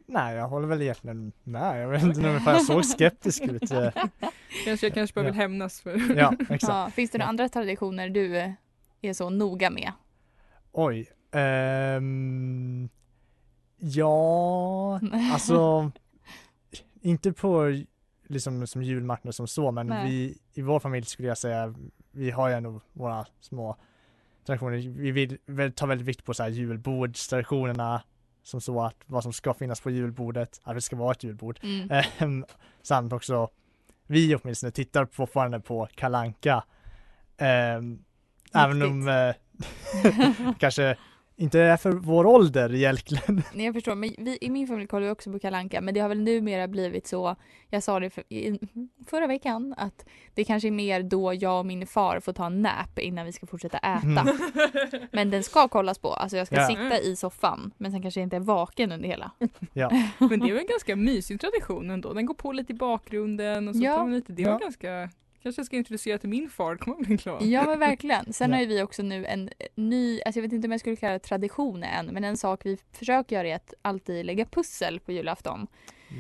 Nej, 0.06 0.36
jag 0.36 0.48
håller 0.48 0.68
väl 0.68 0.82
egentligen 0.82 1.32
med. 1.44 1.84
Jag 1.84 1.90
vet 1.90 2.04
inte 2.04 2.20
ungefär 2.28 2.52
jag 2.54 2.64
såg 2.66 2.86
skeptisk 2.86 3.42
ut. 3.44 3.62
Kanske 4.66 4.86
jag 4.86 4.94
kanske 4.94 5.14
bara 5.14 5.26
vill 5.26 5.36
Ja. 5.36 5.42
hämnas 5.42 5.82
för 5.82 6.18
Ja, 6.18 6.34
exakt. 6.50 6.64
Ja, 6.64 6.90
finns 6.96 7.12
det 7.12 7.18
några 7.18 7.26
Ja. 7.26 7.30
andra 7.30 7.50
traditioner 7.50 8.10
du 8.10 8.54
är 9.02 9.14
så 9.14 9.30
noga 9.30 9.70
med? 9.70 9.92
Oj. 10.72 11.10
ehm, 11.32 12.90
ja, 13.80 15.00
alltså 15.34 15.92
inte 17.02 17.34
på 17.34 17.82
liksom 18.28 18.68
som 18.68 18.84
julmarknad 18.84 19.36
som 19.36 19.48
så, 19.48 19.72
men 19.72 19.88
Nej. 19.88 20.10
vi 20.10 20.38
i 20.54 20.62
vår 20.62 20.80
familj 20.80 21.06
skulle 21.06 21.28
jag 21.28 21.38
säga, 21.38 21.74
vi 22.12 22.32
har 22.32 22.50
ju 22.50 22.56
ändå 22.56 22.82
våra 22.94 23.26
små 23.40 23.78
traditioner. 24.46 24.78
Vi 24.78 25.12
vill 25.12 25.38
väl 25.46 25.72
ta 25.72 25.86
väldigt 25.86 26.08
vikt 26.08 26.26
på 26.26 26.34
så 26.34 26.44
här 26.44 26.50
julbordstraditionerna 26.50 28.02
som 28.44 28.62
så 28.62 28.82
att 28.82 28.96
vad 29.06 29.24
som 29.24 29.34
ska 29.34 29.54
finnas 29.54 29.82
på 29.82 29.90
julbordet, 29.90 30.62
att 30.64 30.76
det 30.76 30.82
ska 30.82 30.96
vara 30.96 31.12
ett 31.12 31.24
julbord. 31.24 31.60
Mm. 31.64 31.90
Ehm, 32.18 32.46
samt 32.82 33.14
också, 33.14 33.50
vi 34.08 34.36
åtminstone 34.36 34.72
tittar 34.72 35.06
fortfarande 35.06 35.60
på 35.60 35.88
Kalanka. 35.96 36.64
Um, 37.78 38.04
även 38.54 38.82
om 38.82 39.08
eh, 39.08 40.54
kanske 40.60 40.98
inte 41.40 41.60
är 41.60 41.78
för 41.78 41.92
vår 41.92 42.26
ålder 42.26 42.76
egentligen. 42.76 43.44
Nej, 43.54 43.66
jag 43.66 43.74
förstår, 43.76 43.96
men 43.96 44.10
vi, 44.18 44.38
i 44.42 44.50
min 44.50 44.68
familj 44.68 44.88
kollar 44.88 45.06
vi 45.06 45.12
också 45.12 45.32
på 45.32 45.40
Kalanka 45.40 45.82
men 45.82 45.94
det 45.94 46.00
har 46.00 46.10
väl 46.10 46.22
numera 46.22 46.68
blivit 46.68 47.08
så, 47.08 47.36
jag 47.70 47.84
sa 47.84 48.00
det 48.00 48.10
för, 48.10 48.24
i, 48.34 48.60
förra 49.08 49.28
veckan, 49.28 49.74
att 49.78 50.06
det 50.34 50.44
kanske 50.44 50.68
är 50.70 50.72
mer 50.72 51.04
då 51.04 51.34
jag 51.34 51.60
och 51.60 51.66
min 51.66 51.88
far 51.88 52.20
får 52.20 52.34
ta 52.34 52.46
en 52.46 52.62
nap 52.62 53.00
innan 53.00 53.26
vi 53.26 53.32
ska 53.32 53.48
fortsätta 53.48 53.78
äta. 53.78 54.02
Mm. 54.22 54.38
Men 55.12 55.30
den 55.30 55.44
ska 55.44 55.68
kollas 55.68 56.00
på, 56.00 56.14
alltså 56.14 56.38
jag 56.38 56.48
ska 56.48 56.56
Ja. 56.56 56.68
sitta 56.68 57.00
i 57.00 57.16
soffan 57.16 57.72
men 57.78 57.92
sen 57.92 58.02
kanske 58.02 58.20
jag 58.20 58.26
inte 58.26 58.36
är 58.36 58.40
vaken 58.40 58.92
under 58.92 59.08
hela. 59.10 59.32
Men 59.40 59.50
det 60.40 60.46
är 60.50 60.54
väl 60.54 60.58
en 60.60 60.66
ganska 60.70 60.96
mysig 60.96 61.42
tradition 61.42 61.90
ändå. 61.90 62.14
Den 62.14 62.26
går 62.26 62.34
på 62.34 62.52
lite 62.52 62.74
i 62.74 62.76
bakgrunden 62.76 63.68
och 63.68 63.76
så 63.76 63.82
Ja. 63.84 63.96
tar 63.96 64.04
man 64.04 64.14
lite. 64.14 64.34
Det 64.34 64.44
var 64.44 64.52
Ja. 64.52 64.58
ganska 64.58 65.10
Kanske 65.44 65.60
jag 65.60 65.66
ska 65.66 65.76
introducera 65.76 66.18
till 66.18 66.30
min 66.30 66.50
far, 66.50 66.76
kommer 66.76 67.06
bli 67.06 67.16
glad. 67.16 67.42
Ja 67.42 67.66
men 67.66 67.80
verkligen. 67.80 68.34
Sen 68.34 68.54
har 68.54 68.60
ju 68.60 68.66
vi 68.66 68.82
också 68.82 69.04
nu 69.04 69.26
en 69.26 69.50
ny, 69.76 70.22
alltså 70.22 70.40
jag 70.40 70.44
vet 70.44 70.54
inte 70.54 70.68
om 70.68 70.72
jag 70.72 70.80
skulle 70.80 70.96
kalla 70.96 71.14
det 71.14 71.20
tradition 71.20 71.84
än, 71.84 72.06
men 72.06 72.24
en 72.24 72.38
sak 72.38 72.62
vi 72.66 72.78
försöker 72.92 73.36
göra 73.36 73.48
är 73.48 73.56
att 73.56 73.74
alltid 73.82 74.26
lägga 74.26 74.46
pussel 74.46 75.00
på 75.00 75.12
julafton. 75.12 75.68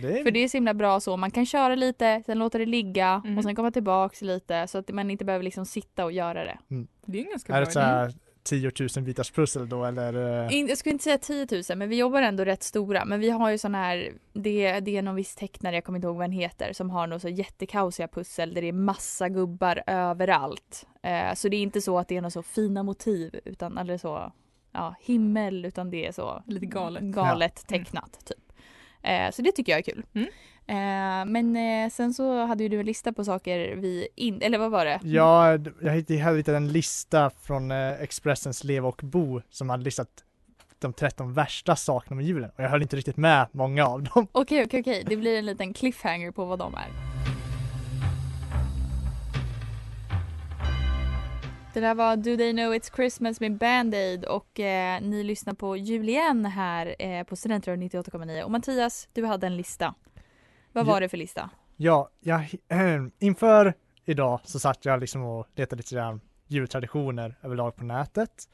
Det 0.02 0.20
är, 0.20 0.24
För 0.24 0.32
det 0.32 0.40
är 0.40 0.48
så 0.48 0.58
himla 0.58 0.74
bra 0.74 1.00
så, 1.00 1.18
man 1.18 1.32
kan 1.32 1.46
köra 1.46 1.76
lite, 1.76 2.24
sen 2.26 2.40
låta 2.40 2.58
det 2.58 2.66
ligga 2.66 3.22
Mm. 3.26 3.38
och 3.38 3.44
sen 3.44 3.56
komma 3.56 3.72
tillbaks 3.72 4.22
lite 4.22 4.68
så 4.68 4.78
att 4.78 4.90
man 4.94 5.12
inte 5.12 5.26
behöver 5.26 5.44
liksom 5.44 5.66
sitta 5.66 6.06
och 6.06 6.12
göra 6.12 6.44
det. 6.46 6.58
Det 7.06 7.18
är 7.18 7.24
en 7.24 7.30
ganska 7.30 7.54
är 7.54 7.58
bra 7.58 7.66
det 7.66 7.72
så 7.72 7.80
här 7.80 8.14
10 8.43 8.72
000 8.96 9.05
bitars 9.05 9.31
pussel 9.31 9.69
då 9.69 9.86
eller? 9.86 10.43
eh, 10.46 10.53
In, 10.58 10.67
jag 10.67 10.77
skulle 10.77 10.93
inte 10.93 11.03
säga 11.03 11.17
10 11.17 11.48
000 11.69 11.77
men 11.77 11.89
vi 11.89 11.98
jobbar 11.98 12.22
ändå 12.22 12.46
rätt 12.46 12.63
stora. 12.63 13.05
Men 13.05 13.19
vi 13.19 13.29
har 13.29 13.50
ju 13.50 13.58
sån 13.58 13.75
här, 13.75 14.12
det, 14.34 14.79
det 14.79 14.98
är 14.98 15.01
någon 15.01 15.15
viss 15.15 15.36
tecknare, 15.36 15.75
jag 15.75 15.84
kommer 15.84 15.98
inte 15.98 16.08
ihåg 16.08 16.15
vad 16.15 16.24
den 16.24 16.31
heter, 16.31 16.74
som 16.74 16.89
har 16.89 17.08
något 17.08 17.22
så 17.22 17.29
jättekaosiga 17.29 18.08
pussel 18.08 18.53
där 18.53 18.62
det 18.62 18.67
är 18.67 18.74
massa 18.74 19.29
gubbar 19.29 19.84
överallt. 19.88 20.88
Eh, 21.03 21.34
så 21.34 21.50
det 21.50 21.58
är 21.58 21.62
inte 21.62 21.81
så 21.81 22.00
att 22.00 22.08
det 22.08 22.17
är 22.17 22.22
några 22.22 22.31
så 22.31 22.43
fina 22.43 22.84
motiv 22.84 23.39
utan 23.46 23.77
eller 23.77 23.98
så, 23.98 24.31
ja 24.72 24.96
himmel 25.01 25.65
utan 25.65 25.89
det 25.91 26.08
är 26.08 26.12
så 26.12 26.43
Lite 26.48 26.65
galet. 26.65 27.03
galet 27.03 27.65
Ja. 27.69 27.75
Mm. 27.75 27.86
tecknat 27.86 28.19
typ. 28.25 28.53
Eh, 29.01 29.31
så 29.31 29.41
det 29.41 29.51
tycker 29.51 29.72
jag 29.72 29.79
är 29.79 29.84
kul. 29.93 30.05
Mm. 30.13 30.27
Eh, 30.70 31.26
men 31.26 31.56
eh, 31.56 31.90
sen 31.90 32.14
så 32.14 32.46
hade 32.46 32.64
ju 32.64 32.70
du 32.70 32.80
en 32.80 32.86
lista 32.86 33.14
på 33.14 33.24
saker 33.24 33.76
vi 33.76 34.08
in, 34.16 34.42
eller 34.42 34.58
vad 34.58 34.72
var 34.72 34.86
det? 34.86 35.00
Ja, 35.04 35.52
jag 35.82 35.92
hade 36.22 36.38
hittat 36.38 36.56
en 36.56 36.72
lista 36.72 37.30
från 37.30 37.72
eh, 37.72 38.02
Expressens 38.02 38.64
Leva 38.64 38.88
och 38.88 39.02
Bo 39.04 39.42
som 39.50 39.70
hade 39.70 39.84
listat 39.84 40.24
de 40.80 40.94
13 40.94 41.34
värsta 41.34 41.76
sakerna 41.76 42.16
med 42.16 42.26
julen 42.26 42.50
och 42.58 42.64
jag 42.64 42.70
höll 42.70 42.82
inte 42.82 42.96
riktigt 42.96 43.18
med 43.18 43.48
många 43.52 43.88
av 43.88 44.04
dem. 44.04 44.28
Okej, 44.32 44.64
okej, 44.66 44.80
okej. 44.80 45.04
Det 45.08 45.18
blir 45.18 45.38
en 45.38 45.46
liten 45.46 45.74
cliffhanger 45.74 46.32
på 46.32 46.46
vad 46.46 46.60
de 46.60 46.74
är. 46.74 46.88
Det 51.74 51.80
där 51.80 51.96
var 51.96 52.16
Do 52.16 52.38
They 52.38 52.52
Know 52.52 52.74
It's 52.74 52.96
Christmas 52.96 53.40
med 53.40 53.58
Band-Aid 53.58 54.26
och 54.26 54.60
eh, 54.60 55.02
ni 55.02 55.24
lyssnar 55.24 55.54
på 55.54 55.78
Julien 55.78 56.46
här 56.46 56.96
eh, 57.00 57.24
på 57.24 57.36
Studentradion 57.36 57.90
98,9 57.90 58.44
och 58.44 58.52
Mattias, 58.52 59.08
du 59.14 59.26
hade 59.26 59.48
en 59.48 59.58
lista. 59.58 59.94
Vad 60.74 60.88
Ja. 60.88 60.92
var 60.92 61.02
det 61.02 61.10
för 61.10 61.18
lista? 61.18 61.50
Ja, 61.78 62.10
jag, 62.20 62.40
hi- 62.40 63.12
inför 63.20 63.74
idag 64.06 64.40
så 64.44 64.60
satt 64.60 64.86
jag 64.86 65.00
liksom 65.00 65.24
och 65.24 65.48
letade 65.56 65.78
lite 65.80 65.96
grann 65.96 66.22
jultraditioner 66.48 67.36
överlag 67.42 67.76
på 67.76 67.84
nätet 67.84 68.50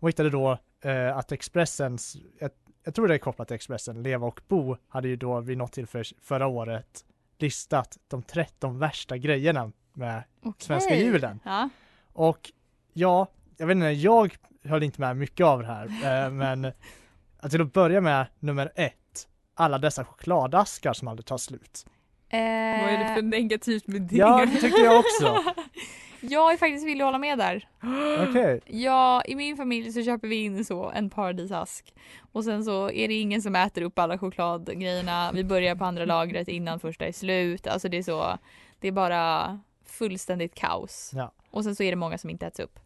och 0.00 0.08
hittade 0.08 0.30
då 0.30 0.58
eh, 0.80 1.16
att 1.16 1.32
Expressens, 1.32 2.16
jag, 2.40 2.50
jag 2.84 2.94
tror 2.94 3.08
det 3.08 3.14
är 3.14 3.18
kopplat 3.18 3.48
till 3.48 3.54
Expressen, 3.54 4.02
Leva 4.02 4.26
och 4.26 4.40
Bo 4.48 4.76
hade 4.88 5.08
ju 5.08 5.16
då 5.16 5.40
vid 5.40 5.58
något 5.58 5.72
tillfälle 5.72 6.04
förra 6.22 6.46
året 6.46 7.04
listat 7.38 7.98
de 8.08 8.22
13 8.22 8.78
värsta 8.78 9.16
grejerna 9.16 9.72
med 9.92 10.22
svenska 10.58 10.94
Okej. 10.94 11.04
julen. 11.04 11.40
Ja. 11.44 11.68
Och 12.12 12.52
ja, 12.92 13.26
jag 13.56 13.66
vet 13.66 13.74
inte, 13.74 13.86
jag 13.86 14.36
höll 14.64 14.82
inte 14.82 15.00
med 15.00 15.16
mycket 15.16 15.46
av 15.46 15.60
det 15.60 15.66
här, 15.66 15.86
eh, 16.24 16.30
men 16.30 16.72
till 17.50 17.60
att 17.62 17.72
börja 17.72 18.00
med 18.00 18.26
nummer 18.38 18.72
ett, 18.74 19.28
alla 19.60 19.78
dessa 19.78 20.04
chokladaskar 20.04 20.92
som 20.92 21.08
aldrig 21.08 21.26
tar 21.26 21.38
slut. 21.38 21.86
Eh, 22.28 22.38
Vad 22.38 22.92
är 22.92 22.98
det 23.08 23.14
för 23.14 23.22
negativt 23.22 23.86
med 23.86 24.02
det? 24.02 24.16
Ja, 24.16 24.46
det 24.46 24.60
tycker 24.60 24.84
jag 24.84 24.98
också. 24.98 25.44
jag 26.20 26.52
är 26.52 26.56
faktiskt 26.56 26.86
villig 26.86 27.02
att 27.02 27.06
hålla 27.06 27.18
med 27.18 27.38
där. 27.38 27.68
Okej. 28.28 28.60
Ja, 28.66 29.22
i 29.24 29.34
min 29.34 29.56
familj 29.56 29.92
så 29.92 30.02
köper 30.02 30.28
vi 30.28 30.36
in 30.36 30.64
så 30.64 30.90
en 30.90 31.10
paradisask. 31.10 31.94
Och 32.32 32.44
sen 32.44 32.64
så 32.64 32.90
är 32.90 33.08
det 33.08 33.14
ingen 33.14 33.42
som 33.42 33.56
äter 33.56 33.82
upp 33.82 33.98
alla 33.98 34.18
chokladgrejerna. 34.18 35.30
Vi 35.34 35.44
börjar 35.44 35.76
på 35.76 35.84
andra 35.84 36.04
lagret 36.04 36.48
innan 36.48 36.80
första 36.80 37.06
är 37.06 37.12
slut. 37.12 37.66
Alltså 37.66 37.88
det 37.88 37.96
är 37.96 38.02
så, 38.02 38.38
det 38.80 38.88
är 38.88 38.92
bara 38.92 39.60
fullständigt 39.86 40.54
kaos. 40.54 41.10
Ja. 41.14 41.32
Och 41.50 41.64
sen 41.64 41.76
så 41.76 41.82
är 41.82 41.90
det 41.90 41.96
många 41.96 42.18
som 42.18 42.30
inte 42.30 42.46
äts 42.46 42.60
upp. 42.60 42.78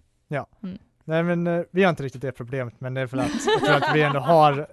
Nej 1.05 1.23
men 1.23 1.47
eh, 1.47 1.63
vi 1.71 1.83
har 1.83 1.91
inte 1.91 2.03
riktigt 2.03 2.23
det 2.23 2.33
problemet 2.33 2.75
men 2.81 2.95
det 2.95 3.01
är 3.01 3.07
för 3.07 3.19
att 3.19 3.31
jag 3.47 3.65
tror 3.65 3.77
att 3.77 3.97
vi 3.97 4.03
ändå 4.03 4.19
har 4.19 4.67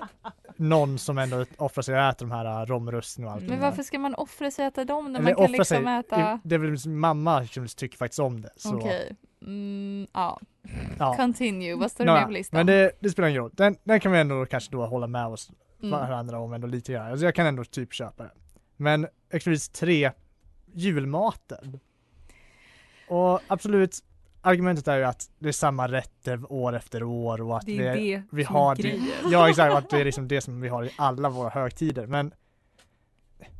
någon 0.55 0.98
som 1.00 1.17
ändå 1.17 1.45
offrar 1.57 1.81
sig 1.81 1.95
och 1.95 2.01
äter 2.01 2.25
de 2.25 2.31
här 2.31 2.62
uh, 2.62 2.65
romrusten 2.65 3.25
och 3.25 3.31
allt 3.31 3.43
Men 3.43 3.59
varför 3.59 3.83
ska 3.83 4.00
man 4.00 4.15
offra 4.15 4.51
sig 4.51 4.65
och 4.65 4.71
äta 4.71 4.86
dem 4.86 5.13
när 5.13 5.19
Eller 5.19 5.36
man 5.36 5.45
kan 5.45 5.51
liksom 5.51 5.65
sig, 5.83 5.98
äta... 6.00 6.39
det 6.43 6.55
är 6.55 6.59
väl 6.59 6.89
mamma 6.89 7.45
som 7.45 7.67
tycker 7.67 7.98
faktiskt 7.98 8.19
om 8.19 8.41
det. 8.41 8.50
Okej. 8.65 9.15
Mm, 9.41 10.07
ja. 10.13 10.39
ja. 11.00 11.15
Continue. 11.15 11.75
Vad 11.75 11.91
står 11.91 12.05
det 12.05 12.13
mer 12.13 12.25
på 12.25 12.31
listan? 12.31 12.57
Men 12.57 12.65
det, 12.67 12.91
det 13.00 13.09
spelar 13.09 13.29
ingen 13.29 13.41
roll. 13.41 13.51
Den, 13.53 13.75
den 13.83 14.00
kan 14.00 14.12
vi 14.12 14.19
ändå 14.19 14.45
kanske 14.45 14.71
då 14.71 14.86
hålla 14.86 15.07
med 15.07 15.25
oss 15.25 15.51
Mm. 15.83 15.91
varandra 15.91 16.39
om 16.39 16.53
ändå 16.53 16.67
lite 16.67 16.93
grann. 16.93 17.12
Alltså 17.12 17.25
jag 17.25 17.36
kan 17.36 17.45
ändå 17.45 17.63
typ 17.63 17.93
köpa 17.93 18.24
det. 18.24 18.31
Men 18.77 19.07
exempelvis 19.29 19.69
tre, 19.69 20.12
julmaten. 20.74 21.79
Och 23.07 23.39
absolut, 23.48 24.03
argumentet 24.41 24.88
är 24.88 24.98
ju 24.98 25.03
att 25.03 25.29
det 25.39 25.48
är 25.48 25.51
samma 25.53 25.88
rätter 25.88 26.51
år 26.51 26.75
efter 26.75 27.03
år 27.03 27.41
och 27.41 27.58
att 27.58 27.65
Det 27.65 27.88
är 27.88 27.96
vi, 27.96 28.12
det 28.15 28.24
vi 28.31 28.46
som 28.46 28.55
har 28.55 28.75
grejen. 28.75 29.05
Ja 29.31 29.50
exakt, 29.50 29.74
att 29.75 29.89
det 29.89 30.01
är 30.01 30.05
liksom 30.05 30.27
det 30.27 30.41
som 30.41 30.62
vi 30.62 30.67
har 30.69 30.84
i 30.84 30.91
alla 30.98 31.29
våra 31.29 31.50
högtider. 31.50 32.08
Men 32.08 32.34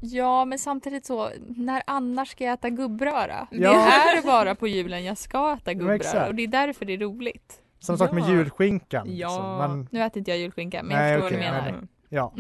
Ja, 0.01 0.45
men 0.45 0.59
samtidigt 0.59 1.05
så, 1.05 1.29
när 1.48 1.83
annars 1.88 2.29
ska 2.31 2.43
jag 2.43 2.53
äta 2.53 2.69
gubbröra? 2.69 3.48
Det 3.51 3.57
Ja. 3.57 3.71
är 3.91 4.21
bara 4.25 4.55
på 4.55 4.67
julen 4.67 5.03
jag 5.03 5.17
ska 5.17 5.53
äta 5.53 5.74
gubbröra 5.74 6.27
och 6.27 6.36
det 6.36 6.43
är 6.43 6.48
därför 6.48 6.86
det 6.86 6.93
är 6.93 6.98
roligt. 6.98 7.62
samma 7.79 7.98
sak 7.98 8.12
med 8.12 8.29
julskinkan. 8.29 9.07
Ja. 9.09 9.27
Liksom. 9.27 9.43
Man, 9.45 9.88
Nu 9.91 10.03
äter 10.03 10.17
inte 10.17 10.31
jag 10.31 10.38
julskinka, 10.39 10.83
men 10.83 10.98
Nej, 10.98 11.12
jag 11.12 11.21
förstår 11.21 11.38
okej, 11.38 11.51
vad 11.51 11.63
du 11.65 11.71
menar. 11.71 11.88
ja, 12.09 12.33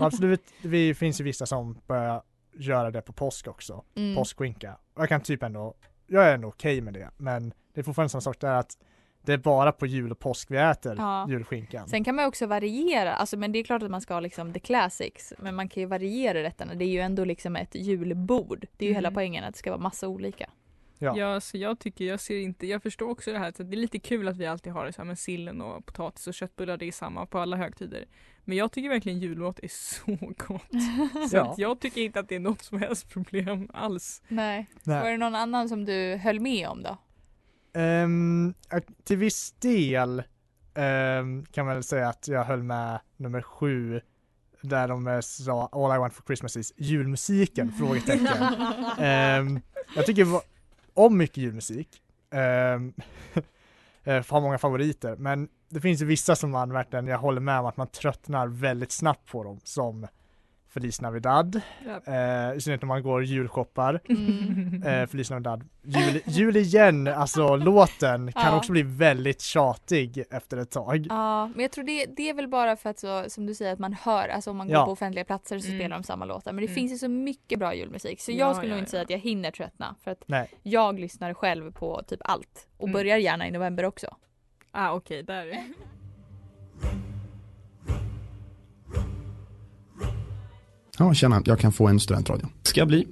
och 0.00 0.06
absolut, 0.06 0.42
det 0.62 0.94
finns 0.94 1.20
ju 1.20 1.24
vissa 1.24 1.46
som 1.46 1.78
börjar 1.86 2.22
göra 2.58 2.90
det 2.90 3.02
på 3.02 3.12
påsk 3.12 3.48
också. 3.48 3.84
Mm. 3.94 4.16
påskskinka. 4.16 4.76
Jag 4.96 5.08
kan 5.08 5.20
typ 5.20 5.42
ändå, 5.42 5.74
jag 6.06 6.28
är 6.28 6.34
ändå 6.34 6.48
okej 6.48 6.80
med 6.80 6.94
det, 6.94 7.10
men 7.16 7.52
det 7.74 7.80
är 7.80 7.84
fortfarande 7.84 8.08
samma 8.08 8.20
sak 8.20 8.40
där 8.40 8.54
att 8.54 8.78
det 9.24 9.32
är 9.32 9.38
bara 9.38 9.72
på 9.72 9.86
jul 9.86 10.10
och 10.12 10.18
påsk 10.18 10.50
vi 10.50 10.56
äter 10.56 10.94
Ja. 10.98 11.26
julskinkan. 11.28 11.88
Sen 11.88 12.04
kan 12.04 12.14
man 12.14 12.24
också 12.26 12.46
variera, 12.46 13.14
alltså, 13.14 13.36
men 13.36 13.52
det 13.52 13.58
är 13.58 13.64
klart 13.64 13.82
att 13.82 13.90
man 13.90 14.00
ska 14.00 14.14
ha 14.14 14.20
liksom 14.20 14.52
the 14.52 14.58
classics, 14.60 15.32
men 15.38 15.54
man 15.54 15.68
kan 15.68 15.80
ju 15.80 15.86
variera 15.86 16.42
rätterna. 16.42 16.74
Det 16.74 16.84
är 16.84 16.88
ju 16.88 17.00
ändå 17.00 17.24
liksom 17.24 17.56
ett 17.56 17.74
julbord. 17.74 18.66
Det 18.76 18.84
är 18.84 18.88
ju 18.88 18.94
hela 18.94 19.08
Mm. 19.08 19.14
poängen 19.14 19.44
att 19.44 19.52
det 19.54 19.58
ska 19.58 19.70
vara 19.70 19.80
massa 19.80 20.08
olika. 20.08 20.50
Ja. 21.02 21.16
Ja, 21.16 21.40
så 21.40 21.58
jag 21.58 21.78
tycker, 21.78 22.04
jag 22.04 22.20
ser 22.20 22.38
inte, 22.38 22.66
jag 22.66 22.82
förstår 22.82 23.08
också 23.10 23.32
det 23.32 23.38
här, 23.38 23.52
så 23.56 23.62
det 23.62 23.74
är 23.76 23.78
lite 23.78 23.98
kul 23.98 24.28
att 24.28 24.36
vi 24.36 24.46
alltid 24.46 24.72
har 24.72 24.84
det 24.86 24.92
så 24.92 25.00
här 25.00 25.06
med 25.06 25.18
sillen 25.18 25.60
och 25.60 25.86
potatis 25.86 26.26
och 26.26 26.34
köttbullar, 26.34 26.76
det 26.76 26.84
är 26.88 26.92
samma 26.92 27.26
på 27.26 27.38
alla 27.38 27.56
högtider. 27.56 28.04
Men 28.44 28.56
jag 28.56 28.72
tycker 28.72 28.88
verkligen 28.88 29.18
julmat 29.18 29.60
är 29.62 29.68
så 29.70 30.16
gott. 30.46 30.62
Så 31.30 31.36
Ja. 31.36 31.50
att 31.52 31.58
jag 31.58 31.80
tycker 31.80 32.00
inte 32.00 32.20
att 32.20 32.28
det 32.28 32.34
är 32.34 32.40
något 32.40 32.62
som 32.62 32.78
helst 32.80 33.08
problem 33.08 33.68
alls. 33.74 34.22
Nej. 34.28 34.66
Nej. 34.82 35.02
Var 35.02 35.10
det 35.10 35.16
någon 35.16 35.34
annan 35.34 35.68
som 35.68 35.84
du 35.84 36.16
höll 36.16 36.40
med 36.40 36.68
om 36.68 36.82
då? 36.82 36.98
Att 38.68 39.04
till 39.04 39.16
viss 39.16 39.52
del 39.52 40.22
ehm, 40.74 41.44
kan 41.44 41.66
man 41.66 41.74
väl 41.74 41.82
säga 41.84 42.08
att 42.08 42.28
jag 42.28 42.44
höll 42.44 42.62
med 42.62 43.00
nummer 43.16 43.42
sju 43.42 44.00
där 44.62 44.88
de 44.88 45.20
sa 45.22 45.68
All 45.72 45.96
I 45.96 45.98
want 45.98 46.14
for 46.14 46.22
Christmas 46.26 46.56
is 46.56 46.72
julmusiken? 46.76 47.72
Frågetecken. 47.78 48.26
Ehm, 48.98 49.60
jag 49.96 50.06
tycker 50.06 50.26
om 50.94 51.18
mycket 51.18 51.36
julmusik. 51.36 52.02
Ehm, 52.30 52.92
eh, 54.04 54.24
har 54.28 54.40
många 54.40 54.58
favoriter, 54.58 55.16
men 55.16 55.48
det 55.68 55.80
finns 55.80 56.02
ju 56.02 56.06
vissa 56.06 56.36
som 56.36 56.50
man 56.50 56.72
verkligen, 56.72 57.06
jag 57.06 57.18
håller 57.18 57.40
med 57.40 57.58
om 57.60 57.66
att 57.66 57.76
man 57.76 57.86
tröttnar 57.86 58.46
väldigt 58.46 58.92
snabbt 58.92 59.30
på 59.30 59.44
dem, 59.44 59.60
som 59.64 60.06
Feliz 60.74 61.00
Navidad, 61.00 61.60
Ja. 61.86 61.90
eh, 62.12 62.56
i 62.56 62.60
synnerhet 62.60 62.82
när 62.82 62.86
man 62.86 63.02
går 63.02 63.18
och 63.18 63.24
julshoppar. 63.24 64.00
Mm. 64.08 64.82
Eh, 64.82 65.06
Feliz 65.06 65.30
Navidad. 65.30 65.64
Jul, 65.82 66.20
jul 66.26 66.56
igen, 66.56 67.06
alltså 67.08 67.56
låten 67.56 68.32
kan 68.32 68.42
Ja. 68.52 68.56
också 68.56 68.72
bli 68.72 68.82
väldigt 68.82 69.40
tjatig 69.40 70.24
efter 70.30 70.56
ett 70.56 70.70
tag. 70.70 71.06
Ja, 71.10 71.46
men 71.46 71.60
jag 71.60 71.72
tror 71.72 71.84
det, 71.84 72.06
det 72.06 72.28
är 72.30 72.34
väl 72.34 72.48
bara 72.48 72.76
för 72.76 72.90
att 72.90 72.98
så, 72.98 73.24
som 73.28 73.46
du 73.46 73.54
säger 73.54 73.72
att 73.72 73.78
man 73.78 73.92
hör, 73.92 74.28
alltså 74.28 74.50
om 74.50 74.56
man 74.56 74.66
går 74.68 74.76
Ja. 74.76 74.84
på 74.84 74.92
offentliga 74.92 75.24
platser 75.24 75.58
så 75.58 75.66
Mm. 75.66 75.78
spelar 75.80 75.96
de 75.96 76.02
samma 76.02 76.24
låtar. 76.24 76.52
Men 76.52 76.62
det 76.64 76.66
Mm. 76.70 76.74
finns 76.74 76.92
ju 76.92 76.98
så 76.98 77.08
mycket 77.08 77.58
bra 77.58 77.74
julmusik 77.74 78.20
så 78.20 78.30
Ja, 78.32 78.36
jag 78.38 78.56
skulle 78.56 78.68
ja, 78.72 78.74
nog 78.76 78.82
inte 78.82 78.88
ja. 78.88 78.90
säga 78.90 79.02
att 79.02 79.10
jag 79.10 79.18
hinner 79.18 79.50
tröttna 79.50 79.94
för 80.04 80.10
att 80.10 80.24
Nej. 80.26 80.50
jag 80.62 81.00
lyssnar 81.00 81.34
själv 81.34 81.72
på 81.72 82.02
typ 82.06 82.20
allt 82.24 82.68
och 82.76 82.88
Mm. 82.88 82.92
börjar 82.92 83.16
gärna 83.16 83.48
i 83.48 83.50
november 83.50 83.84
också. 83.84 84.16
Ah, 84.70 84.92
okej, 84.92 85.22
där. 85.22 85.58
Ja, 90.98 91.14
tjena, 91.14 91.42
jag 91.44 91.58
kan 91.58 91.72
få 91.72 91.88
en 91.88 92.00
studentradio. 92.00 92.48
Ska 92.62 92.80
jag 92.80 92.88
bli? 92.88 93.06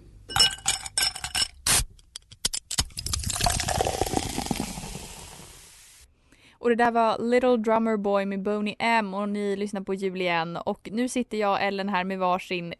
Och 6.52 6.68
det 6.68 6.74
där 6.74 6.90
var 6.90 7.18
Little 7.18 7.56
Drummer 7.56 7.96
Boy 7.96 8.26
med 8.26 8.42
Boney 8.42 8.74
M 8.78 9.14
och 9.14 9.28
ni 9.28 9.56
lyssnar 9.56 9.80
på 9.80 9.94
jul 9.94 10.20
igen 10.20 10.56
och 10.56 10.88
nu 10.92 11.08
sitter 11.08 11.36
jag 11.38 11.52
och 11.52 11.60
Ellen 11.60 11.88
här 11.88 12.04
med 12.04 12.18
varsin 12.18 12.74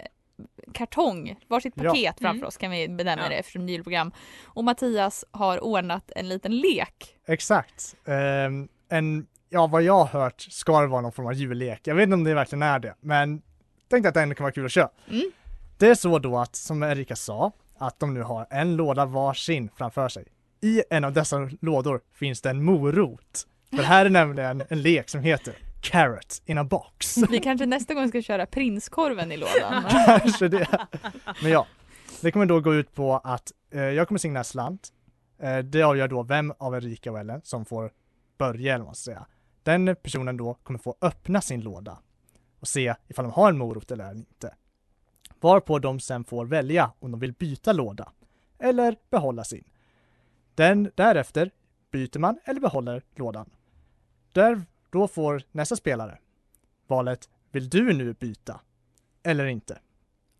kartong, 0.72 1.36
varsitt 1.48 1.72
Ja. 1.76 1.82
paket 1.90 2.18
framför 2.20 2.36
Mm. 2.36 2.46
oss 2.46 2.56
kan 2.56 2.70
vi 2.70 2.88
benämna 2.88 3.22
Ja. 3.24 3.28
det 3.28 3.34
eftersom 3.34 3.66
det 3.66 3.72
är 3.72 3.74
julprogram. 3.74 4.12
Och 4.44 4.64
Mattias 4.64 5.24
har 5.30 5.64
ordnat 5.64 6.10
en 6.16 6.28
liten 6.28 6.56
lek. 6.56 7.16
Exakt. 7.28 7.96
Ehm, 8.06 8.68
en, 8.88 9.26
ja 9.48 9.66
vad 9.66 9.82
jag 9.82 10.04
har 10.04 10.20
hört 10.20 10.40
ska 10.40 10.80
det 10.80 10.86
vara 10.86 11.00
någon 11.00 11.12
form 11.12 11.26
av 11.26 11.34
jullek. 11.34 11.80
Jag 11.84 11.94
vet 11.94 12.02
inte 12.02 12.14
om 12.14 12.24
det 12.24 12.34
verkligen 12.34 12.62
är 12.62 12.78
det, 12.78 12.94
men 13.00 13.42
tänkte 13.90 14.08
att 14.08 14.16
ändå 14.16 14.34
kan 14.34 14.44
vara 14.44 14.52
kul 14.52 14.64
att 14.64 14.72
köra. 14.72 14.90
Mm. 15.08 15.30
Det 15.78 15.88
är 15.88 15.94
så 15.94 16.18
då 16.18 16.38
att, 16.38 16.56
som 16.56 16.82
Erika 16.82 17.16
sa, 17.16 17.52
att 17.78 18.00
de 18.00 18.14
nu 18.14 18.22
har 18.22 18.46
en 18.50 18.76
låda 18.76 19.04
varsin 19.04 19.70
framför 19.76 20.08
sig. 20.08 20.24
I 20.60 20.82
en 20.90 21.04
av 21.04 21.12
dessa 21.12 21.50
lådor 21.60 22.00
finns 22.12 22.40
det 22.40 22.50
en 22.50 22.64
morot. 22.64 23.46
För 23.76 23.82
här 23.82 24.06
är 24.06 24.10
nämligen 24.10 24.62
en 24.68 24.82
lek 24.82 25.08
som 25.08 25.20
heter 25.20 25.54
carrot 25.80 26.42
in 26.46 26.58
a 26.58 26.64
box. 26.64 27.16
Vi 27.30 27.40
kanske 27.40 27.66
nästa 27.66 27.94
gång 27.94 28.08
ska 28.08 28.22
köra 28.22 28.46
prinskorven 28.46 29.32
i 29.32 29.36
lådan. 29.36 29.84
Kanske 30.06 30.48
det. 30.48 30.68
Men 31.42 31.50
ja, 31.50 31.66
det 32.20 32.32
kommer 32.32 32.46
då 32.46 32.60
gå 32.60 32.74
ut 32.74 32.94
på 32.94 33.16
att 33.16 33.52
eh, 33.70 33.80
jag 33.80 34.08
kommer 34.08 34.18
signa 34.18 34.38
en 34.38 34.44
slant. 34.44 34.88
Eh, 35.42 35.58
det 35.58 35.82
avgör 35.82 36.08
då 36.08 36.22
vem 36.22 36.52
av 36.58 36.74
Erika 36.74 37.12
och 37.12 37.18
Ellen 37.18 37.40
som 37.44 37.64
får 37.64 37.92
börja, 38.38 38.74
eller 38.74 38.84
vad 38.84 38.88
man 38.88 38.94
ska 38.94 39.10
säga. 39.10 39.26
Den 39.62 39.96
personen 40.02 40.36
då 40.36 40.54
kommer 40.54 40.78
få 40.78 40.96
öppna 41.00 41.40
sin 41.40 41.60
låda 41.60 41.98
och 42.60 42.68
se 42.68 42.94
ifall 43.08 43.24
de 43.24 43.32
har 43.32 43.48
en 43.50 43.58
morot 43.58 43.90
eller 43.90 44.14
inte. 44.14 44.54
Varpå 45.40 45.78
de 45.78 46.00
sen 46.00 46.24
får 46.24 46.46
välja 46.46 46.92
om 46.98 47.10
de 47.10 47.20
vill 47.20 47.32
byta 47.32 47.72
låda 47.72 48.12
eller 48.58 48.96
behålla 49.10 49.44
sin. 49.44 49.64
Den 50.54 50.90
därefter 50.94 51.50
byter 51.90 52.18
man 52.18 52.38
eller 52.44 52.60
behåller 52.60 53.02
lådan. 53.14 53.50
Där, 54.32 54.62
då 54.90 55.08
får 55.08 55.42
nästa 55.52 55.76
spelare 55.76 56.18
valet, 56.90 57.28
vill 57.50 57.68
du 57.68 57.92
nu 57.92 58.12
byta 58.12 58.60
eller 59.22 59.46
inte? 59.46 59.78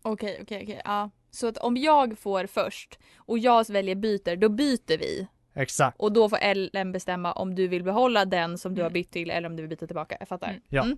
Okej, 0.01 0.39
okej, 0.41 0.63
okej. 0.63 0.81
Ja. 0.85 1.09
Så 1.31 1.47
att 1.47 1.57
om 1.57 1.77
jag 1.77 2.19
får 2.19 2.45
först 2.45 2.99
och 3.17 3.39
jag 3.39 3.69
väljer 3.69 3.95
byter, 3.95 4.35
då 4.35 4.49
byter 4.49 4.97
vi. 4.97 5.27
Exakt. 5.53 5.99
Och 5.99 6.11
då 6.11 6.29
får 6.29 6.37
Ellen 6.37 6.91
bestämma 6.91 7.33
om 7.33 7.55
du 7.55 7.67
vill 7.67 7.83
behålla 7.83 8.25
den 8.25 8.57
som 8.57 8.75
du 8.75 8.83
har 8.83 8.89
bytt 8.89 9.11
till 9.11 9.29
eller 9.29 9.49
om 9.49 9.55
du 9.55 9.63
vill 9.63 9.69
byta 9.69 9.87
tillbaka. 9.87 10.17
Jag 10.19 10.27
fattar. 10.27 10.49
Mm. 10.49 10.61
Ja. 10.67 10.83
Mm. 10.83 10.97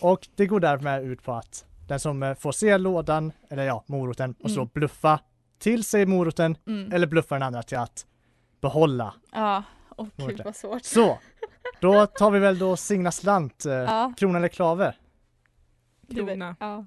Och 0.00 0.28
det 0.34 0.46
går 0.46 0.60
därmed 0.60 1.04
ut 1.04 1.22
på 1.22 1.32
att 1.32 1.64
den 1.88 2.00
som 2.00 2.22
eh, 2.22 2.34
får 2.34 2.52
se 2.52 2.78
lådan, 2.78 3.32
eller 3.48 3.62
ja, 3.64 3.84
moroten, 3.86 4.34
och 4.42 4.50
så 4.50 4.60
Mm. 4.60 4.70
bluffa 4.74 5.20
till 5.58 5.84
sig 5.84 6.06
moroten 6.06 6.56
Mm. 6.66 6.92
eller 6.92 7.06
bluffa 7.06 7.34
den 7.34 7.42
andra 7.42 7.62
till 7.62 7.78
att 7.78 8.06
behålla. 8.60 9.14
Ja. 9.32 9.62
Åh 9.96 10.06
gud 10.16 10.40
vad 10.44 10.56
svårt. 10.56 10.84
Så, 10.84 11.18
då 11.80 12.06
tar 12.06 12.30
vi 12.30 12.38
väl 12.38 12.58
då 12.58 12.76
Signa 12.76 13.12
slant, 13.12 13.66
eh, 13.66 13.72
Ja. 13.72 14.12
krona 14.16 14.38
eller 14.38 14.48
klave? 14.48 14.94
Krona. 16.14 16.56
Ja. 16.60 16.84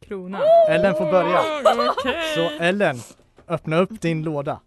Krona. 0.00 0.40
Ellen 0.68 0.94
får 0.94 1.10
börja. 1.10 1.40
Okej. 1.98 2.34
Så 2.34 2.50
Ellen, 2.64 2.96
öppna 3.48 3.76
upp 3.76 4.00
din 4.00 4.22
låda. 4.22 4.60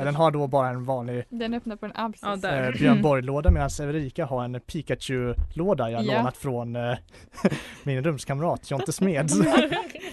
Ellen 0.00 0.14
har 0.14 0.30
då 0.30 0.46
bara 0.46 0.68
en 0.68 0.84
vanlig 0.84 1.24
Den 1.28 1.54
öppnar 1.54 1.76
på 1.76 1.86
en 1.86 1.92
app. 1.94 2.12
Ja, 2.22 2.32
eh, 2.32 2.70
Björn 2.72 3.02
Borg-låda 3.02 3.50
medan 3.50 3.70
Everika 3.82 4.24
har 4.26 4.44
en 4.44 4.60
Pikachu-låda 4.60 5.90
jag 5.90 6.04
Ja. 6.04 6.16
lånat 6.16 6.36
från 6.36 6.76
eh, 6.76 6.98
min 7.82 8.04
rumskamrat 8.04 8.70
Jonte 8.70 8.92
Smeds. 8.92 9.34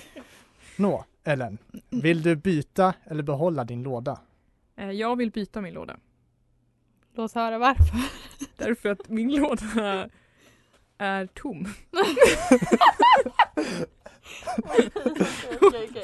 Nå, 0.78 1.06
Ellen, 1.24 1.58
vill 1.90 2.22
du 2.22 2.36
byta 2.36 2.94
eller 3.06 3.24
behålla 3.24 3.64
din 3.64 3.84
låda? 3.84 4.20
Eh, 4.78 4.92
Jag 4.92 5.16
vill 5.16 5.32
byta 5.32 5.62
min 5.62 5.74
låda. 5.74 5.98
Låt 7.16 7.34
höra 7.36 7.58
varför. 7.58 7.98
Därför 8.58 8.90
att 8.90 9.10
min 9.10 9.36
låda 9.36 10.10
är 10.98 11.26
tom. 11.28 11.68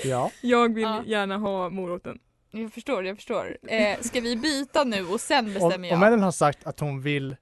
Ja. 0.04 0.32
Jag 0.42 0.74
vill 0.74 0.84
Ja. 0.84 1.04
gärna 1.06 1.38
ha 1.38 1.70
moroten. 1.70 2.20
Jag 2.56 2.74
förstår, 2.74 3.06
jag 3.06 3.16
förstår. 3.16 3.58
Eh, 3.68 4.00
ska 4.00 4.22
vi 4.22 4.36
byta 4.36 4.84
nu 4.84 5.06
och 5.08 5.22
sen 5.22 5.46
Om, 5.48 5.54
bestämmer 5.54 5.88
jag? 5.90 5.96
om 5.98 6.04
Ellen 6.04 6.24
har 6.24 6.32
sagt 6.32 6.68
att 6.68 6.80
hon 6.80 7.02
vill 7.02 7.36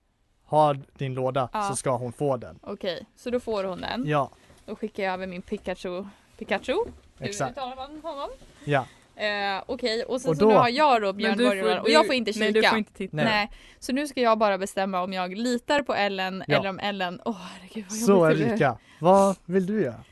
ha 0.45 0.73
din 0.73 1.13
låda 1.13 1.49
Ja. 1.53 1.69
så 1.69 1.75
ska 1.75 1.95
hon 1.97 2.13
få 2.13 2.37
den. 2.37 2.59
Okej, 2.63 3.05
så 3.15 3.29
då 3.29 3.39
får 3.39 3.63
hon 3.63 3.81
den. 3.81 4.07
Ja, 4.07 4.31
Då 4.65 4.75
skickar 4.75 5.03
jag 5.03 5.13
över 5.13 5.27
min 5.27 5.41
Pikachu. 5.41 6.03
Pikachu? 6.37 6.73
Hur 7.17 7.27
exakt. 7.27 7.51
uttalar 7.51 7.75
man 7.75 8.01
honom? 8.01 8.29
Ja. 8.65 8.85
Eh, 9.15 9.63
Okej, 9.65 10.03
och 10.03 10.21
sen 10.21 10.31
Och 10.31 10.37
så 10.37 10.43
då- 10.45 10.49
nu 10.51 10.55
har 10.55 10.69
jag 10.69 11.01
då 11.01 11.13
Björn 11.13 11.37
du 11.37 11.45
Borg 11.45 11.79
och 11.79 11.89
jag 11.89 12.05
får 12.05 12.15
inte 12.15 12.33
kika. 12.33 12.43
Nej, 12.45 12.53
du 12.53 12.63
får 12.63 12.77
inte 12.77 12.93
titta. 12.93 13.15
Nej. 13.15 13.25
Nej. 13.25 13.51
Så 13.79 13.93
nu 13.93 14.07
ska 14.07 14.21
jag 14.21 14.37
bara 14.37 14.57
bestämma 14.57 15.01
om 15.03 15.13
jag 15.13 15.37
litar 15.37 15.81
på 15.81 15.93
Ellen 15.93 16.43
Ja. 16.47 16.57
eller 16.59 16.69
om 16.69 16.79
Ellen... 16.79 17.21
Åh 17.25 17.37
herregud 17.53 17.85
vad 17.89 17.97
Så. 17.99 18.29
Erika, 18.29 18.77
vad 18.99 19.35
vill 19.45 19.65
du 19.65 19.81
göra? 19.81 20.03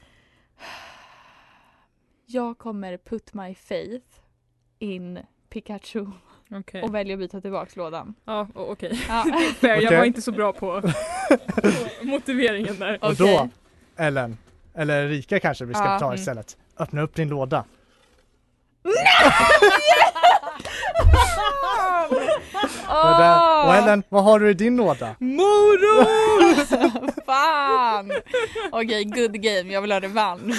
Jag 2.26 2.58
kommer 2.58 2.98
put 2.98 3.34
my 3.34 3.56
faith 3.56 4.06
in 4.80 5.20
Pikachu 5.50 6.06
Okej. 6.52 6.84
och 6.84 6.96
välja 6.96 7.14
att 7.14 7.20
byta 7.20 7.42
tillbaks 7.42 7.76
lådan. 7.76 8.14
Ja, 8.26 8.48
okej. 8.54 9.00
Ja. 9.08 9.26
Fair, 9.62 9.76
jag 9.76 9.84
Okej. 9.84 9.98
var 9.98 10.06
inte 10.06 10.22
så 10.22 10.32
bra 10.32 10.54
på, 10.54 10.82
på 10.82 10.90
motiveringen 12.06 12.80
där. 12.80 12.98
Och 13.02 13.12
Okej. 13.12 13.38
då, 13.38 13.50
Ellen, 14.04 14.38
eller 14.74 15.04
Erika 15.06 15.40
kanske 15.40 15.66
vi 15.66 15.74
ska 15.74 15.84
Ja, 15.84 16.00
ta 16.00 16.06
mm. 16.06 16.16
istället. 16.16 16.58
Öppna 16.78 17.02
upp 17.02 17.16
din 17.16 17.30
låda. 17.30 17.66
Och, 22.88 23.18
där, 23.20 23.66
och 23.68 23.76
Ellen, 23.76 24.04
vad 24.10 24.24
har 24.24 24.40
du 24.40 24.50
i 24.50 24.54
din 24.54 24.76
låda? 24.78 25.16
Morot! 25.20 26.68
Fan! 27.26 28.12
Okej, 28.72 29.04
good 29.04 29.42
game. 29.42 29.74
Jag 29.74 29.82
vill 29.82 29.92
ha 29.92 30.00
revansch. 30.00 30.56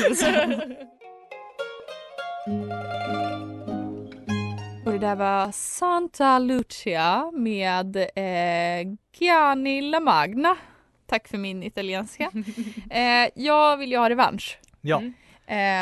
Där 5.00 5.16
var 5.16 5.52
Santa 5.52 6.38
Lucia 6.38 7.30
med 7.34 7.96
eh, 7.96 8.94
Gianni 9.18 9.82
La 9.82 10.00
Magna. 10.00 10.56
Tack 11.06 11.28
för 11.28 11.38
min 11.38 11.62
italienska. 11.62 12.30
Eh, 12.90 13.28
jag 13.34 13.76
vill 13.76 13.90
ju 13.90 13.98
ha 13.98 14.10
revansch. 14.10 14.58
Ja, 14.80 14.96
Mm. 14.98 15.14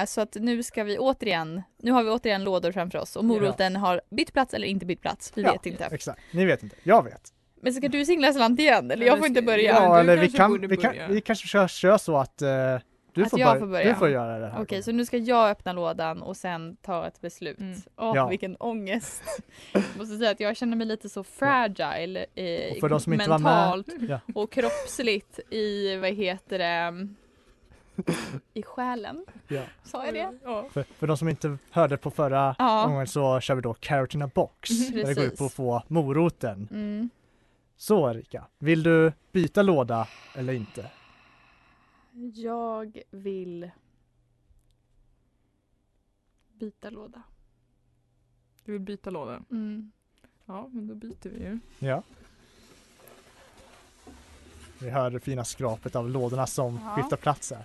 Eh, 0.02 0.06
så 0.06 0.20
att 0.20 0.34
nu 0.40 0.62
ska 0.62 0.84
vi 0.84 0.98
återigen, 0.98 1.62
nu 1.82 1.90
har 1.92 2.02
vi 2.02 2.10
återigen 2.10 2.44
lådor 2.44 2.72
framför 2.72 2.98
oss 2.98 3.16
och 3.16 3.24
moroten 3.24 3.76
har 3.76 4.00
bytt 4.10 4.32
plats 4.32 4.54
eller 4.54 4.66
inte 4.66 4.86
bytt 4.86 5.00
plats. 5.02 5.32
Vi 5.34 5.42
Ja. 5.42 5.52
vet 5.52 5.66
inte. 5.66 5.84
exakt. 5.84 6.20
Ni 6.32 6.44
vet 6.44 6.62
inte. 6.62 6.76
Jag 6.82 7.04
vet. 7.04 7.22
Men 7.62 7.72
ska 7.72 7.88
du 7.88 8.04
singla 8.04 8.32
slant 8.32 8.60
igen 8.60 8.90
eller? 8.90 9.06
Ja, 9.06 9.12
Jag 9.12 9.18
får 9.18 9.26
inte 9.26 9.42
börja. 9.42 9.72
Ja, 9.72 9.82
Ja, 9.84 10.00
eller 10.00 10.16
vi 10.16 10.28
kanske 10.30 10.60
kan, 10.60 10.68
vi 10.70 10.76
kan, 10.76 10.94
vi 11.08 11.20
kanske 11.20 11.48
kör, 11.48 11.68
kör 11.68 11.98
så 11.98 12.16
att 12.16 12.42
eh, 12.42 12.48
du, 13.18 13.24
Att 13.24 13.30
får 13.30 13.40
jag 13.40 13.48
börja, 13.48 13.60
får 13.60 13.66
börja. 13.66 13.88
du 13.88 13.94
får 13.94 14.08
göra 14.08 14.38
det 14.38 14.48
här. 14.48 14.62
Okej, 14.62 14.82
så 14.82 14.92
nu 14.92 15.04
ska 15.06 15.16
jag 15.16 15.50
öppna 15.50 15.72
lådan 15.72 16.22
och 16.22 16.36
sen 16.36 16.76
ta 16.82 17.06
ett 17.06 17.20
beslut. 17.20 17.58
Mm. 17.58 17.78
Åh, 17.96 18.12
Ja. 18.16 18.28
vilken 18.28 18.56
ångest. 18.56 19.22
Jag 19.72 19.82
måste 19.98 20.16
säga 20.18 20.30
att 20.30 20.40
jag 20.40 20.56
känner 20.56 20.76
mig 20.76 20.86
lite 20.86 21.08
så 21.08 21.24
fragile 21.24 22.26
eh, 22.34 22.72
Och 22.72 22.80
för 22.80 22.88
de 22.88 23.00
som 23.00 23.12
inte 23.12 23.30
var 23.30 23.38
med- 23.38 23.52
mentalt 23.52 23.88
Ja. 24.08 24.20
och 24.34 24.52
kroppsligt 24.52 25.40
i, 25.50 25.96
vad 25.96 26.10
heter 26.10 26.58
det, 26.58 27.08
i 28.54 28.62
själen. 28.62 29.26
Ja. 29.48 29.62
Sa 29.84 30.04
jag 30.04 30.14
det? 30.14 30.38
Ja. 30.44 30.64
För, 30.72 30.82
för 30.82 31.06
de 31.06 31.16
som 31.16 31.28
inte 31.28 31.58
hörde 31.70 31.96
på 31.96 32.10
förra 32.10 32.54
Ja. 32.58 32.84
gången 32.86 33.06
så 33.06 33.40
kör 33.40 33.54
vi 33.54 33.60
då 33.60 33.74
Carrot 33.74 34.14
in 34.14 34.22
a 34.22 34.30
box. 34.34 34.70
Mhm, 34.70 34.96
där 34.96 35.04
det 35.06 35.14
går 35.14 35.24
ut 35.24 35.38
på 35.38 35.44
att 35.44 35.52
få 35.52 35.82
moroten. 35.88 36.68
Mm. 36.70 37.10
Så 37.76 38.10
Erika, 38.10 38.44
vill 38.58 38.82
du 38.82 39.12
byta 39.32 39.62
låda 39.62 40.08
eller 40.34 40.52
inte? 40.52 40.84
Jag 42.34 43.02
vill 43.10 43.70
byta 46.52 46.90
låda. 46.90 47.22
Du 48.64 48.72
vill 48.72 48.80
byta 48.80 49.10
låda? 49.10 49.42
Mm. 49.50 49.92
Ja, 50.46 50.68
men 50.72 50.86
då 50.86 50.94
byter 50.94 51.28
vi 51.28 51.38
ju. 51.44 51.58
Ja. 51.78 52.02
Vi 54.80 54.90
hör 54.90 55.10
det 55.10 55.20
fina 55.20 55.44
skrapet 55.44 55.96
av 55.96 56.10
lådorna 56.10 56.46
som 56.46 56.80
Ja. 56.84 56.96
skiftar 56.96 57.16
plats 57.16 57.50
här. 57.50 57.64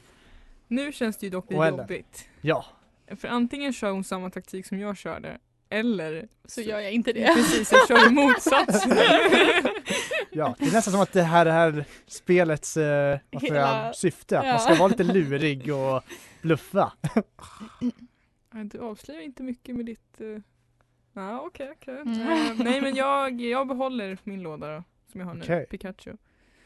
Nu 0.68 0.92
känns 0.92 1.18
det 1.18 1.26
ju 1.26 1.30
dock 1.30 1.50
lite 1.52 1.66
jobbigt. 1.68 2.28
Ja, 2.42 2.66
För 3.08 3.28
antingen 3.28 3.74
kör 3.74 3.92
hon 3.92 4.04
samma 4.04 4.30
taktik 4.30 4.66
som 4.66 4.80
jag 4.80 4.98
körde, 4.98 5.40
eller 5.74 6.28
Så 6.46 6.62
gör 6.62 6.80
jag 6.80 6.92
inte 6.92 7.14
det. 7.14 7.34
Precis, 7.34 7.72
jag 7.72 7.88
kör 7.88 8.10
motsats. 8.10 8.86
ja. 10.32 10.56
det 10.60 10.66
är 10.66 10.72
nästan 10.72 10.92
som 10.92 11.02
att 11.02 11.14
det 11.14 11.24
här 11.24 11.46
är 11.46 11.86
spelets 12.08 12.78
eh, 12.78 13.20
Hela- 13.32 13.94
syfte. 13.94 14.40
Att 14.40 14.46
ja. 14.46 14.52
man 14.52 14.60
ska 14.60 14.76
vara 14.76 14.88
lite 14.88 15.04
lurig 15.04 15.74
och 15.74 16.04
bluffa. 16.42 16.94
Du 18.52 18.80
avslöjar 18.80 19.22
inte 19.22 19.44
mycket 19.44 19.76
med 19.76 19.86
ditt... 19.86 20.22
Uh... 20.22 20.40
Ja, 21.14 21.40
okej, 21.40 21.72
okej. 21.72 22.02
Mm. 22.02 22.22
Eh, 22.22 22.54
nej, 22.58 22.82
men 22.82 22.96
jag, 22.96 23.42
jag 23.42 23.68
behåller 23.68 24.18
min 24.24 24.44
låda 24.44 24.76
då, 24.76 24.84
som 25.12 25.20
jag 25.20 25.28
har 25.28 25.34
nu, 25.34 25.42
Okej. 25.42 25.66
Pikachu. 25.70 26.14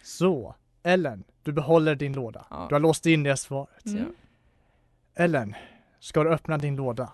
Så, 0.04 0.56
Ellen, 0.84 1.24
du 1.44 1.52
behåller 1.52 1.96
din 1.96 2.14
låda. 2.14 2.46
Ja. 2.50 2.66
Du 2.70 2.76
har 2.76 2.80
låst 2.80 3.06
in 3.06 3.24
det 3.24 3.38
svaret. 3.38 3.86
Mm. 3.86 4.00
Ja. 4.00 5.24
Ellen, 5.24 5.56
ska 6.00 6.24
du 6.24 6.30
öppna 6.30 6.58
din 6.58 6.76
låda? 6.76 7.12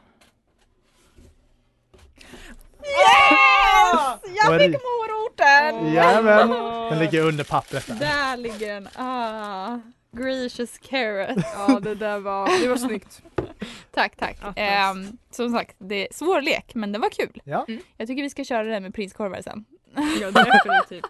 Yes! 2.80 4.33
Jag 4.44 4.50
Vad 4.52 4.62
är 4.62 4.68
fick 4.70 4.78
moroten! 4.82 5.94
Jajamän, 5.94 6.50
den 6.90 7.00
ligger 7.00 7.22
under 7.22 7.44
pappret 7.44 7.88
där. 7.88 7.96
Där 7.96 8.38
ligger 8.38 8.74
den. 8.74 8.88
Ah, 8.96 9.80
gracious 10.12 10.78
carrot. 10.78 11.44
ja, 11.58 11.80
det 11.80 11.96
där 11.96 12.20
var, 12.20 12.62
det 12.62 12.68
var 12.68 12.78
snyggt. 12.78 13.22
Tack, 13.92 14.16
tack. 14.16 14.38
Attans. 14.42 14.58
Ehm, 14.58 15.18
som 15.32 15.50
sagt, 15.52 15.76
det 15.78 16.08
är 16.08 16.14
svår 16.14 16.42
lek 16.42 16.76
men 16.76 16.92
det 16.92 17.00
var 17.00 17.10
kul. 17.10 17.42
Ja, 17.44 17.66
Mm. 17.68 17.82
Jag 17.98 18.08
tycker 18.08 18.24
vi 18.24 18.30
ska 18.30 18.44
köra 18.44 18.64
det 18.64 18.80
med 18.80 18.94
prinskorvar 18.96 19.42
sen. 19.42 19.66
Ja 20.22 20.32
definitivt. 20.32 21.06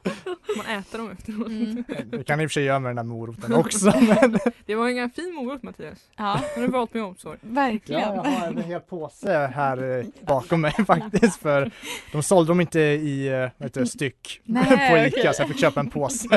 Man 0.57 0.65
äter 0.65 0.97
dem 0.97 1.11
efteråt. 1.11 1.47
Mm. 1.47 1.83
Det 2.11 2.23
kan 2.23 2.41
i 2.41 2.45
och 2.45 2.49
för 2.49 2.53
sig 2.53 2.63
göra 2.63 2.79
med 2.79 2.89
den 2.89 2.95
där 2.95 3.03
moroten 3.03 3.53
också. 3.59 3.85
Men 3.85 4.39
Det 4.65 4.75
var 4.75 4.89
en 4.89 5.09
fin 5.11 5.33
morot 5.35 5.63
Mattias. 5.63 5.99
Ja, 6.15 6.23
Har 6.55 6.61
du 6.61 6.67
valt 6.67 6.93
med 6.93 7.03
omsorg? 7.03 7.39
verkligen. 7.41 8.01
ja, 8.01 8.15
jag 8.15 8.23
har 8.31 8.47
en 8.47 8.63
hel 8.63 8.79
påse 8.79 9.51
här 9.55 9.99
eh, 9.99 10.05
bakom 10.27 10.61
mig 10.61 10.73
faktiskt 10.87 11.39
för 11.41 11.71
de 12.11 12.23
sålde 12.23 12.51
dem 12.51 12.61
inte 12.61 12.79
i 12.79 13.27
eh, 13.27 13.67
det, 13.69 13.85
styck 13.85 14.41
Nej, 14.43 14.65
på 14.89 14.97
Ica 14.97 15.19
okej. 15.19 15.33
så 15.33 15.41
jag 15.41 15.49
fick 15.49 15.59
köpa 15.59 15.79
en 15.79 15.89
påse. 15.89 16.27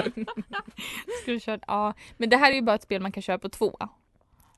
Ska 1.22 1.32
du 1.32 1.40
köra? 1.40 1.58
Ja, 1.66 1.94
men 2.16 2.28
det 2.30 2.36
här 2.36 2.50
är 2.50 2.54
ju 2.54 2.62
bara 2.62 2.76
ett 2.76 2.82
spel 2.82 3.02
man 3.02 3.12
kan 3.12 3.22
köra 3.22 3.38
på 3.38 3.48
två. 3.48 3.76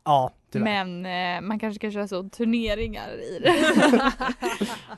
Ja, 0.04 0.32
tyvärr. 0.52 0.84
Men 0.84 1.06
eh, 1.36 1.48
man 1.48 1.58
kanske 1.58 1.80
kan 1.80 1.92
köra 1.92 2.08
så 2.08 2.28
turneringar 2.28 3.08
i 3.08 3.38
det. 3.42 3.54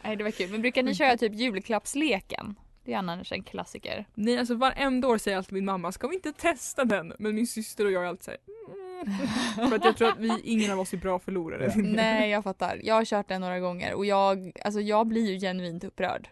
Nej 0.04 0.16
det 0.16 0.24
var 0.24 0.30
kul. 0.30 0.50
Men 0.50 0.60
brukar 0.62 0.82
ni 0.82 0.94
köra 0.94 1.16
typ 1.16 1.34
julklappsleken? 1.34 2.54
Det 2.84 2.92
är 2.92 2.98
annars 2.98 3.32
en 3.32 3.42
klassiker. 3.42 4.04
Nej 4.14 4.38
alltså 4.38 4.54
varenda 4.54 5.08
år 5.08 5.18
säger 5.18 5.36
alltid 5.36 5.52
min 5.52 5.64
mamma, 5.64 5.92
ska 5.92 6.08
vi 6.08 6.14
inte 6.14 6.32
testa 6.32 6.84
den? 6.84 7.12
Men 7.18 7.34
min 7.34 7.46
syster 7.46 7.84
och 7.84 7.92
jag 7.92 8.04
är 8.04 8.08
alltid 8.08 8.24
såhär 8.24 8.38
mm. 8.46 9.70
För 9.70 9.76
att 9.76 9.84
jag 9.84 9.96
tror 9.96 10.08
att 10.08 10.18
vi, 10.18 10.40
ingen 10.44 10.70
av 10.72 10.80
oss 10.80 10.92
är 10.92 10.96
bra 10.96 11.18
förlorare. 11.18 11.72
Nej 11.76 12.30
jag 12.30 12.44
fattar. 12.44 12.80
Jag 12.82 12.94
har 12.94 13.04
kört 13.04 13.28
den 13.28 13.40
några 13.40 13.60
gånger 13.60 13.94
och 13.94 14.06
jag, 14.06 14.52
alltså 14.64 14.80
jag 14.80 15.06
blir 15.06 15.30
ju 15.30 15.40
genuint 15.40 15.84
upprörd. 15.84 16.28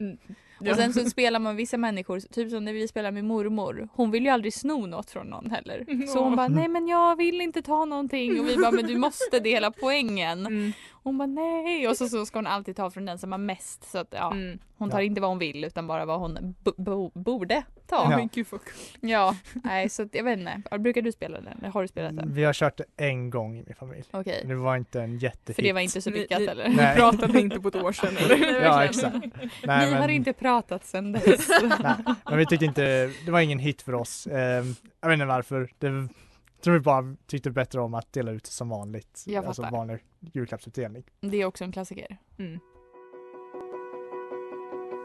Ja. 0.60 0.70
Och 0.70 0.76
sen 0.76 0.92
så 0.92 1.10
spelar 1.10 1.38
man 1.38 1.56
vissa 1.56 1.76
människor, 1.76 2.20
typ 2.20 2.50
som 2.50 2.64
när 2.64 2.72
vi 2.72 2.88
spelar 2.88 3.10
med 3.10 3.24
mormor. 3.24 3.88
Hon 3.92 4.10
vill 4.10 4.24
ju 4.24 4.30
aldrig 4.30 4.54
sno 4.54 4.86
något 4.86 5.10
från 5.10 5.26
någon 5.26 5.50
heller. 5.50 6.06
Så 6.06 6.24
hon 6.24 6.36
bara, 6.36 6.48
nej 6.48 6.68
men 6.68 6.88
jag 6.88 7.16
vill 7.16 7.40
inte 7.40 7.62
ta 7.62 7.84
någonting. 7.84 8.40
Och 8.40 8.48
vi 8.48 8.56
bara, 8.56 8.70
men 8.70 8.86
du 8.86 8.98
måste 8.98 9.40
dela 9.40 9.70
poängen. 9.70 10.72
Hon 11.08 11.18
bara, 11.18 11.26
nej. 11.26 11.88
Och 11.88 11.96
så, 11.96 12.08
så 12.08 12.26
ska 12.26 12.38
hon 12.38 12.46
alltid 12.46 12.76
ta 12.76 12.90
från 12.90 13.04
den 13.04 13.18
som 13.18 13.32
har 13.32 13.38
mest. 13.38 13.90
Så 13.90 13.98
att 13.98 14.08
ja, 14.10 14.32
Mm. 14.32 14.58
hon 14.78 14.90
tar 14.90 14.98
Ja. 14.98 15.04
inte 15.04 15.20
vad 15.20 15.30
hon 15.30 15.38
vill 15.38 15.64
utan 15.64 15.86
bara 15.86 16.04
vad 16.04 16.20
hon 16.20 16.54
bo- 16.64 16.74
bo- 16.76 17.10
borde 17.14 17.62
ta. 17.86 17.96
Ja. 18.10 18.16
Men 18.16 18.28
gud 18.34 18.46
vad. 18.50 18.60
Ja, 19.00 19.36
nej 19.54 19.88
så 19.88 20.02
att, 20.02 20.14
jag 20.14 20.24
vet 20.24 20.38
inte. 20.38 20.78
Brukar 20.78 21.02
du 21.02 21.12
spela 21.12 21.40
den? 21.40 21.70
Har 21.72 21.82
du 21.82 21.88
spelat 21.88 22.16
den? 22.16 22.32
Vi 22.34 22.44
har 22.44 22.52
kört 22.52 22.76
det 22.76 22.84
en 23.04 23.30
gång 23.30 23.58
i 23.58 23.62
min 23.66 23.74
familj. 23.74 24.04
Okej. 24.10 24.44
Det 24.46 24.54
var 24.54 24.76
inte 24.76 25.00
en 25.02 25.18
jättehit. 25.18 25.56
För 25.56 25.62
det 25.62 25.72
var 25.72 25.80
inte 25.80 26.00
så 26.02 26.10
lyckat 26.10 26.38
ni- 26.40 26.46
eller? 26.46 26.68
Ni 26.68 26.74
Nej. 26.76 26.96
pratade 26.96 27.40
inte 27.40 27.60
på 27.60 27.68
ett 27.68 27.76
år 27.76 27.92
sedan 27.92 28.16
eller? 28.16 28.62
Ja 28.64 28.84
exakt. 28.84 29.16
Nej, 29.64 29.86
Ni 29.86 29.92
har 29.94 30.00
men- 30.00 30.10
inte 30.10 30.32
pratat 30.32 30.84
sedan 30.84 31.12
dess. 31.12 31.48
Nej, 31.80 31.94
men 32.24 32.38
vi 32.38 32.46
tyckte 32.46 32.64
inte, 32.64 33.10
det 33.24 33.30
var 33.30 33.40
ingen 33.40 33.58
hit 33.58 33.82
för 33.82 33.94
oss. 33.94 34.26
Eh, 34.26 34.64
jag 35.00 35.08
vet 35.08 35.12
inte 35.14 35.26
varför. 35.26 35.70
Det, 35.78 35.86
jag 35.86 36.62
tror 36.64 36.74
vi 36.74 36.80
bara 36.80 37.16
tyckte 37.26 37.50
bättre 37.50 37.80
om 37.80 37.94
att 37.94 38.12
dela 38.12 38.30
ut 38.30 38.46
som 38.46 38.68
vanligt. 38.68 39.24
Jag 39.26 39.44
alltså 39.46 39.62
fattar. 39.62 39.76
vanlig 39.76 39.98
julklappsutdelning. 40.20 41.04
Det 41.20 41.36
är 41.36 41.44
också 41.44 41.64
en 41.64 41.72
klassiker. 41.72 42.18
Mm. 42.38 42.60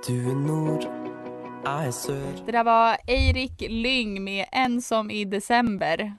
Du 0.08 0.32
är 0.32 0.36
nord, 0.36 0.84
jag 1.64 1.86
är 1.86 1.92
söd 1.92 2.44
Det 2.46 2.52
där 2.52 2.64
var 2.64 2.98
Eirik 3.08 3.62
Lyng 3.70 4.24
med 4.24 4.46
En 4.52 4.82
som 4.82 5.12
i 5.12 5.26
december. 5.26 6.18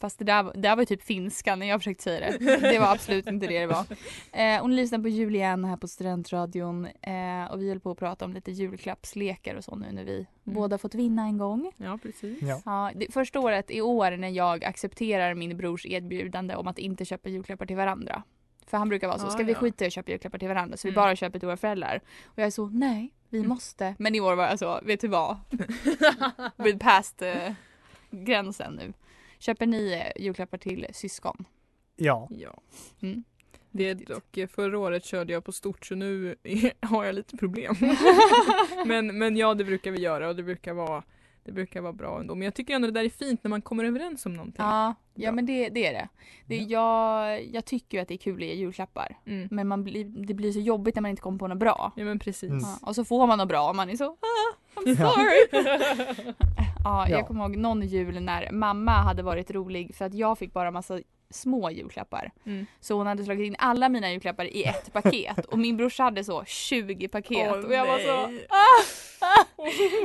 Fast 0.00 0.18
det 0.18 0.24
där, 0.24 0.42
det 0.42 0.60
där 0.60 0.76
var 0.76 0.82
ju 0.82 0.86
typ 0.86 1.02
finska 1.02 1.56
när 1.56 1.66
jag 1.66 1.80
försökte 1.80 2.02
säga 2.02 2.20
det. 2.30 2.56
Det 2.60 2.78
var 2.78 2.92
absolut 2.92 3.26
inte 3.26 3.46
det 3.46 3.60
det 3.60 3.66
var. 3.66 3.86
Eh, 4.32 4.66
ni 4.66 4.76
lyssnar 4.76 4.98
på 4.98 5.08
Julian 5.08 5.64
här 5.64 5.76
på 5.76 5.88
Studentradion. 5.88 6.84
Eh, 6.84 7.44
och 7.50 7.60
vi 7.60 7.68
höll 7.68 7.80
på 7.80 7.90
att 7.90 7.98
prata 7.98 8.24
om 8.24 8.32
lite 8.32 8.52
julklappslekar 8.52 9.54
och 9.54 9.64
så 9.64 9.76
nu 9.76 9.92
när 9.92 10.04
vi 10.04 10.26
båda 10.44 10.78
fått 10.78 10.94
vinna 10.94 11.22
en 11.22 11.38
gång. 11.38 11.72
Ja 11.76 11.98
precis. 12.02 12.42
Ja. 12.42 12.60
Ja, 12.64 12.90
det, 12.94 13.12
första 13.12 13.40
året 13.40 13.70
i 13.70 13.80
år 13.80 14.10
när 14.16 14.28
jag 14.28 14.64
accepterar 14.64 15.34
min 15.34 15.56
brors 15.56 15.86
erbjudande 15.86 16.54
om 16.56 16.66
att 16.66 16.78
inte 16.78 17.04
köpa 17.04 17.28
julklappar 17.28 17.66
till 17.66 17.76
varandra. 17.76 18.22
För 18.66 18.76
han 18.78 18.88
brukar 18.88 19.08
vara 19.08 19.18
så, 19.18 19.26
Ah, 19.26 19.30
ska 19.30 19.42
vi 19.42 19.52
ja. 19.52 19.58
skita 19.58 19.84
i 19.84 19.86
att 19.86 19.92
köpa 19.92 20.10
julklappar 20.10 20.38
till 20.38 20.48
varandra 20.48 20.76
så 20.76 20.88
vi 20.88 20.92
Mm. 20.92 21.02
bara 21.02 21.16
köper 21.16 21.38
till 21.38 21.46
våra 21.46 21.56
föräldrar. 21.56 22.00
Och 22.24 22.38
jag 22.38 22.46
är 22.46 22.50
så, 22.50 22.66
nej, 22.66 23.12
vi 23.28 23.38
Mm. 23.38 23.48
måste. 23.48 23.94
Men 23.98 24.14
i 24.14 24.20
år 24.20 24.34
var 24.36 24.44
jag 24.44 24.58
så, 24.58 24.80
vet 24.82 25.00
du 25.00 25.08
vad? 25.08 25.36
We're 26.56 26.78
past 26.78 27.22
eh, 27.22 27.52
gränsen 28.10 28.72
nu. 28.74 28.92
Köper 29.38 29.66
ni 29.66 29.92
eh, 29.92 30.22
julklappar 30.22 30.58
till 30.58 30.86
syskon? 30.92 31.44
Ja, 31.96 32.28
Ja. 32.30 32.60
Mm. 33.02 33.24
Det 33.76 33.88
är 33.88 33.94
dock, 33.94 34.36
eh, 34.36 34.46
förra 34.48 34.78
året 34.78 35.04
körde 35.04 35.32
jag 35.32 35.44
på 35.44 35.52
stort 35.52 35.86
så 35.86 35.94
nu 35.94 36.34
har 36.80 37.04
jag 37.04 37.14
lite 37.14 37.36
problem. 37.36 37.74
men, 38.86 39.18
men 39.18 39.36
ja 39.36 39.54
det 39.54 39.64
brukar 39.64 39.90
vi 39.90 40.00
göra 40.00 40.28
och 40.28 40.36
det 40.36 40.42
brukar 40.42 40.74
vara 40.74 41.02
det 41.44 41.52
brukar 41.52 41.80
vara 41.80 41.92
bra 41.92 42.20
ändå. 42.20 42.34
Men 42.34 42.44
jag 42.44 42.54
tycker 42.54 42.74
ändå 42.74 42.86
det 42.86 42.92
där 43.00 43.04
är 43.04 43.08
fint 43.08 43.44
när 43.44 43.48
man 43.48 43.62
kommer 43.62 43.84
överens 43.84 44.26
om 44.26 44.34
någonting. 44.34 44.64
Ja, 44.64 44.94
ja 45.14 45.32
men 45.32 45.46
det, 45.46 45.68
det 45.68 45.86
är 45.86 45.92
det. 45.92 46.08
det 46.46 46.56
jag, 46.56 47.44
jag 47.46 47.64
tycker 47.64 47.98
ju 47.98 48.02
att 48.02 48.08
det 48.08 48.14
är 48.14 48.18
kul 48.18 48.34
att 48.42 48.48
ge 48.48 48.54
julklappar. 48.54 49.16
Mm. 49.26 49.48
Men 49.50 49.68
man 49.68 49.84
blir, 49.84 50.04
det 50.04 50.34
blir 50.34 50.52
så 50.52 50.60
jobbigt 50.60 50.94
när 50.94 51.02
man 51.02 51.10
inte 51.10 51.22
kommer 51.22 51.38
på 51.38 51.48
något 51.48 51.58
bra. 51.58 51.92
Ja 51.96 52.04
men 52.04 52.18
precis. 52.18 52.50
Mm. 52.50 52.60
Ja, 52.62 52.78
och 52.82 52.94
så 52.94 53.04
får 53.04 53.26
man 53.26 53.38
något 53.38 53.48
bra 53.48 53.68
och 53.68 53.76
man 53.76 53.90
är 53.90 53.96
så 53.96 54.04
ah, 54.04 54.80
I'm 54.80 54.96
Ja. 55.00 55.10
sorry. 55.10 55.64
ja, 56.84 57.08
jag 57.08 57.20
Ja. 57.20 57.26
kommer 57.26 57.40
ihåg 57.44 57.56
någon 57.56 57.82
jul 57.82 58.22
när 58.22 58.52
mamma 58.52 58.92
hade 58.92 59.22
varit 59.22 59.50
rolig 59.50 59.94
för 59.94 60.04
att 60.04 60.14
jag 60.14 60.38
fick 60.38 60.52
bara 60.52 60.70
massa 60.70 61.00
små 61.34 61.70
julklappar. 61.70 62.32
Mm. 62.46 62.66
Så 62.80 62.94
hon 62.94 63.06
hade 63.06 63.24
slagit 63.24 63.46
in 63.46 63.56
alla 63.58 63.88
mina 63.88 64.10
julklappar 64.12 64.44
i 64.44 64.64
ett 64.64 64.92
paket 64.92 65.44
och 65.44 65.58
min 65.58 65.76
brorsa 65.76 66.02
hade 66.02 66.24
så 66.24 66.44
20 66.44 67.08
paket 67.08 67.50
Åh, 67.52 67.58
och 67.64 67.72
jag 67.74 67.86
var 67.86 67.98
så 67.98 68.26
nej. 68.26 68.46
ah, 68.48 68.82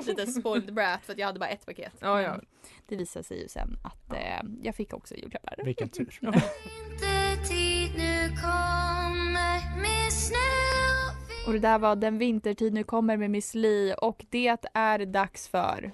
lite 0.07 0.27
spoiled 0.27 0.73
brat 0.73 1.05
för 1.05 1.13
att 1.13 1.19
jag 1.19 1.27
hade 1.27 1.39
bara 1.39 1.49
ett 1.49 1.65
paket. 1.65 1.93
Ja, 1.99 2.21
ja. 2.21 2.39
Det 2.87 2.95
visade 2.95 3.23
sig 3.23 3.41
ju 3.41 3.47
sen 3.47 3.77
att 3.83 4.13
eh, 4.13 4.41
jag 4.63 4.75
fick 4.75 4.93
också 4.93 5.15
julklappar. 5.15 5.55
vilken 5.63 5.89
tur. 5.89 6.19
och 11.49 11.53
det 11.53 11.59
där 11.59 11.79
var 11.79 11.95
Den 11.95 12.17
vintertid 12.17 12.73
nu 12.73 12.83
kommer 12.83 13.17
med 13.17 13.31
Miss 13.31 13.55
Li 13.55 13.93
och 13.97 14.25
det 14.29 14.57
är 14.73 15.05
dags 15.05 15.47
för 15.47 15.91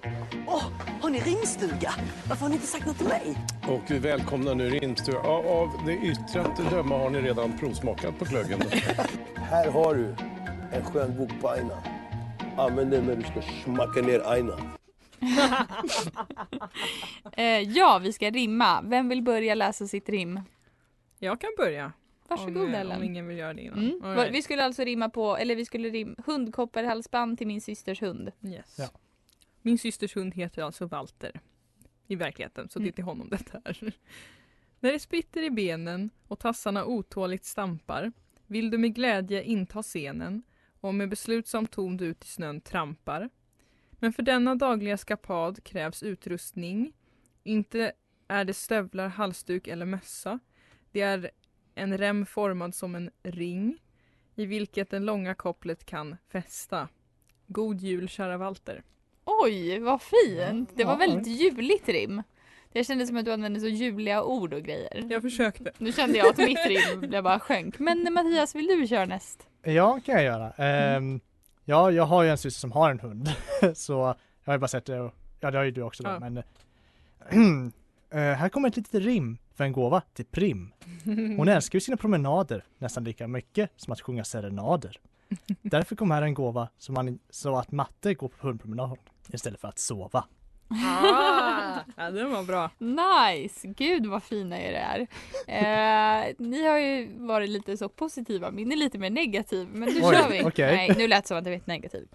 Åh, 0.47 0.63
har 1.01 1.09
ni 1.09 1.19
rimstuga? 1.19 1.93
Varför 2.29 2.41
har 2.41 2.49
ni 2.49 2.55
inte 2.55 2.67
sagt 2.67 2.85
något 2.85 2.97
till 2.97 3.07
mig? 3.07 3.37
Och 3.67 3.81
vi 3.91 3.99
välkomnar 3.99 4.55
nu 4.55 4.69
Rimstuga. 4.69 5.19
Ja, 5.23 5.43
Av 5.47 5.85
det 5.85 5.93
yttre 5.93 6.41
att 6.41 6.71
döma 6.71 6.97
har 6.97 7.09
ni 7.09 7.21
redan 7.21 7.57
provsmakat 7.57 8.19
på 8.19 8.25
glöggen. 8.25 8.61
Här 9.35 9.71
har 9.71 9.95
du 9.95 10.15
en 10.71 10.85
skön 10.85 11.17
bok 11.17 11.41
på 11.41 11.49
aina. 11.49 11.83
Använd 12.57 12.91
den 12.91 13.05
när 13.05 13.15
du 13.15 13.23
ska 13.23 13.41
smacka 13.63 14.01
ner 14.01 14.19
aina. 14.19 14.53
eh, 17.31 17.59
Ja, 17.59 17.99
vi 18.03 18.13
ska 18.13 18.29
rimma. 18.29 18.81
Vem 18.81 19.09
vill 19.09 19.21
börja 19.21 19.55
läsa 19.55 19.87
sitt 19.87 20.09
rim? 20.09 20.41
Jag 21.19 21.41
kan 21.41 21.49
börja. 21.57 21.91
Varsågod 22.29 22.57
om, 22.57 22.73
eh, 22.73 22.79
Ellen. 22.79 22.97
Om 22.97 23.03
ingen 23.03 23.27
vill 23.27 23.37
göra 23.37 23.53
det 23.53 23.61
innan. 23.61 23.79
Mm. 23.79 24.15
Right. 24.17 24.33
Vi 24.33 24.41
skulle 24.41 24.63
alltså 24.63 24.83
rimma 24.83 25.09
på, 25.09 25.37
eller 25.37 25.55
vi 25.55 25.65
skulle 25.65 25.89
rimma 25.89 26.15
hundkopparhalsband 26.25 27.37
till 27.37 27.47
min 27.47 27.61
systers 27.61 28.01
hund. 28.01 28.31
Yes. 28.45 28.75
Ja. 28.79 28.87
Min 29.61 29.77
systers 29.77 30.15
hund 30.15 30.33
heter 30.33 30.61
alltså 30.63 30.85
Walter. 30.85 31.39
I 32.07 32.15
verkligheten, 32.15 32.69
så 32.69 32.79
det 32.79 32.83
är 32.83 32.87
Mm. 32.87 32.93
till 32.93 33.03
honom 33.03 33.29
detta 33.29 33.61
är. 33.65 33.93
När 34.79 34.91
det 34.91 34.99
spritter 34.99 35.43
i 35.43 35.49
benen 35.49 36.09
och 36.27 36.39
tassarna 36.39 36.85
otåligt 36.85 37.45
stampar 37.45 38.11
vill 38.47 38.69
du 38.69 38.77
med 38.77 38.95
glädje 38.95 39.43
inta 39.43 39.81
scenen 39.83 40.43
och 40.81 40.95
med 40.95 41.09
beslutsam 41.09 41.67
ton 41.67 41.97
du 41.97 42.05
ut 42.05 42.23
i 42.23 42.27
snön 42.27 42.61
trampar. 42.61 43.29
Men 43.91 44.13
för 44.13 44.23
denna 44.23 44.55
dagliga 44.55 44.97
skapad 44.97 45.63
krävs 45.63 46.03
utrustning. 46.03 46.93
Inte 47.43 47.91
är 48.27 48.45
det 48.45 48.53
stövlar, 48.53 49.07
halsduk 49.07 49.67
eller 49.67 49.85
mössa. 49.85 50.39
Det 50.91 51.01
är 51.01 51.31
en 51.75 51.97
rem 51.97 52.25
formad 52.25 52.75
som 52.75 52.95
en 52.95 53.09
ring 53.23 53.77
i 54.35 54.45
vilket 54.45 54.89
det 54.89 54.99
långa 54.99 55.35
kopplet 55.35 55.85
kan 55.85 56.17
fästa. 56.31 56.87
God 57.47 57.81
jul 57.81 58.09
kära 58.09 58.37
Walter. 58.37 58.83
Oj, 59.25 59.79
vad 59.79 60.01
fint! 60.01 60.69
Det 60.75 60.83
var 60.83 60.97
väldigt 60.97 61.27
juligt 61.27 61.89
rim. 61.89 62.23
Det 62.71 62.83
kändes 62.83 63.07
som 63.07 63.17
att 63.17 63.25
du 63.25 63.31
använde 63.33 63.59
så 63.59 63.67
juliga 63.67 64.23
ord 64.23 64.53
och 64.53 64.61
grejer. 64.61 65.07
Jag 65.09 65.21
försökte. 65.21 65.71
Nu 65.77 65.91
kände 65.91 66.17
jag 66.17 66.27
att 66.29 66.37
mitt 66.37 66.65
rim 66.67 66.99
blev 66.99 67.23
bara 67.23 67.39
sjönk. 67.39 67.79
Men 67.79 68.13
Mattias, 68.13 68.55
vill 68.55 68.67
du 68.67 68.87
köra 68.87 69.05
näst? 69.05 69.47
Ja, 69.63 69.99
kan 70.05 70.15
jag 70.15 70.23
göra. 70.23 70.51
Ehm, 70.51 71.19
ja, 71.65 71.91
jag 71.91 72.03
har 72.03 72.23
ju 72.23 72.29
en 72.29 72.37
syster 72.37 72.59
som 72.59 72.71
har 72.71 72.91
en 72.91 72.99
hund. 72.99 73.29
så 73.75 73.93
jag 74.43 74.51
har 74.51 74.53
ju 74.53 74.59
bara 74.59 74.67
sett 74.67 74.85
det 74.85 74.99
och, 74.99 75.13
ja 75.39 75.51
det 75.51 75.57
har 75.57 75.65
ju 75.65 75.71
du 75.71 75.81
också 75.81 76.03
då, 76.03 76.09
Ja. 76.09 76.19
men 76.19 76.37
eh, 76.37 76.43
här 78.19 78.49
kommer 78.49 78.67
ett 78.67 78.77
litet 78.77 79.01
rim 79.01 79.37
för 79.55 79.63
en 79.63 79.71
gåva 79.71 80.01
till 80.13 80.25
Prim. 80.25 80.73
Hon 81.37 81.47
älskar 81.47 81.75
ju 81.75 81.81
sina 81.81 81.97
promenader 81.97 82.63
nästan 82.77 83.03
lika 83.03 83.27
mycket 83.27 83.71
som 83.75 83.93
att 83.93 84.01
sjunga 84.01 84.23
serenader. 84.23 84.99
Därför 85.61 85.95
kom 85.95 86.11
här 86.11 86.21
en 86.21 86.33
gåva 86.33 86.69
så, 86.77 86.91
man, 86.91 87.19
så 87.29 87.57
att 87.57 87.71
matte 87.71 88.13
går 88.13 88.27
på 88.27 88.47
hundpromenad 88.47 88.97
istället 89.33 89.61
för 89.61 89.67
att 89.67 89.79
sova. 89.79 90.25
Ah, 90.67 91.79
ja, 91.97 92.11
den 92.11 92.31
var 92.31 92.43
bra. 92.43 92.69
Nice! 92.77 93.67
Gud 93.67 94.05
vad 94.05 94.23
fina 94.23 94.59
er 94.59 94.73
är. 94.73 94.99
Eh, 95.47 96.33
ni 96.37 96.67
har 96.67 96.77
ju 96.77 97.17
varit 97.17 97.49
lite 97.49 97.77
så 97.77 97.89
positiva, 97.89 98.51
min 98.51 98.71
är 98.71 98.75
lite 98.75 98.97
mer 98.97 99.09
negativ. 99.09 99.67
Men 99.71 99.89
nu 99.93 100.01
Oj, 100.03 100.15
kör 100.15 100.29
vi. 100.29 100.43
okej. 100.43 100.75
Nej, 100.75 100.95
nu 100.97 101.07
lät 101.07 101.23
det 101.23 101.27
som 101.27 101.37
att 101.37 101.45
jag 101.45 101.51
vet 101.51 101.67
negativ. 101.67 102.07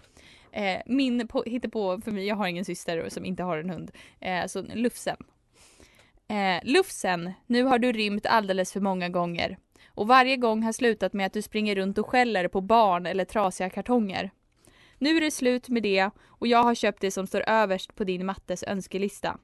Eh, 0.51 0.81
min 0.85 1.27
på, 1.27 1.43
på 1.71 2.01
för 2.01 2.11
mig, 2.11 2.27
jag 2.27 2.35
har 2.35 2.47
ingen 2.47 2.65
syster 2.65 3.09
som 3.09 3.25
inte 3.25 3.43
har 3.43 3.57
en 3.57 3.69
hund. 3.69 3.91
Eh, 4.19 4.45
så 4.45 4.61
Lufsen. 4.61 5.17
Eh, 6.31 6.59
Lufsen, 6.63 7.33
nu 7.47 7.63
har 7.63 7.79
du 7.79 7.91
rymt 7.91 8.25
alldeles 8.25 8.73
för 8.73 8.79
många 8.79 9.09
gånger. 9.09 9.57
Och 9.87 10.07
varje 10.07 10.37
gång 10.37 10.63
har 10.63 10.71
slutat 10.71 11.13
med 11.13 11.25
att 11.25 11.33
du 11.33 11.41
springer 11.41 11.75
runt 11.75 11.97
och 11.97 12.09
skäller 12.09 12.47
på 12.47 12.61
barn 12.61 13.05
eller 13.05 13.25
trasiga 13.25 13.69
kartonger. 13.69 14.31
Nu 14.97 15.17
är 15.17 15.21
det 15.21 15.31
slut 15.31 15.69
med 15.69 15.83
det 15.83 16.09
och 16.27 16.47
jag 16.47 16.63
har 16.63 16.75
köpt 16.75 17.01
det 17.01 17.11
som 17.11 17.27
står 17.27 17.49
överst 17.49 17.95
på 17.95 18.03
din 18.03 18.25
mattes 18.25 18.63
önskelista. 18.63 19.37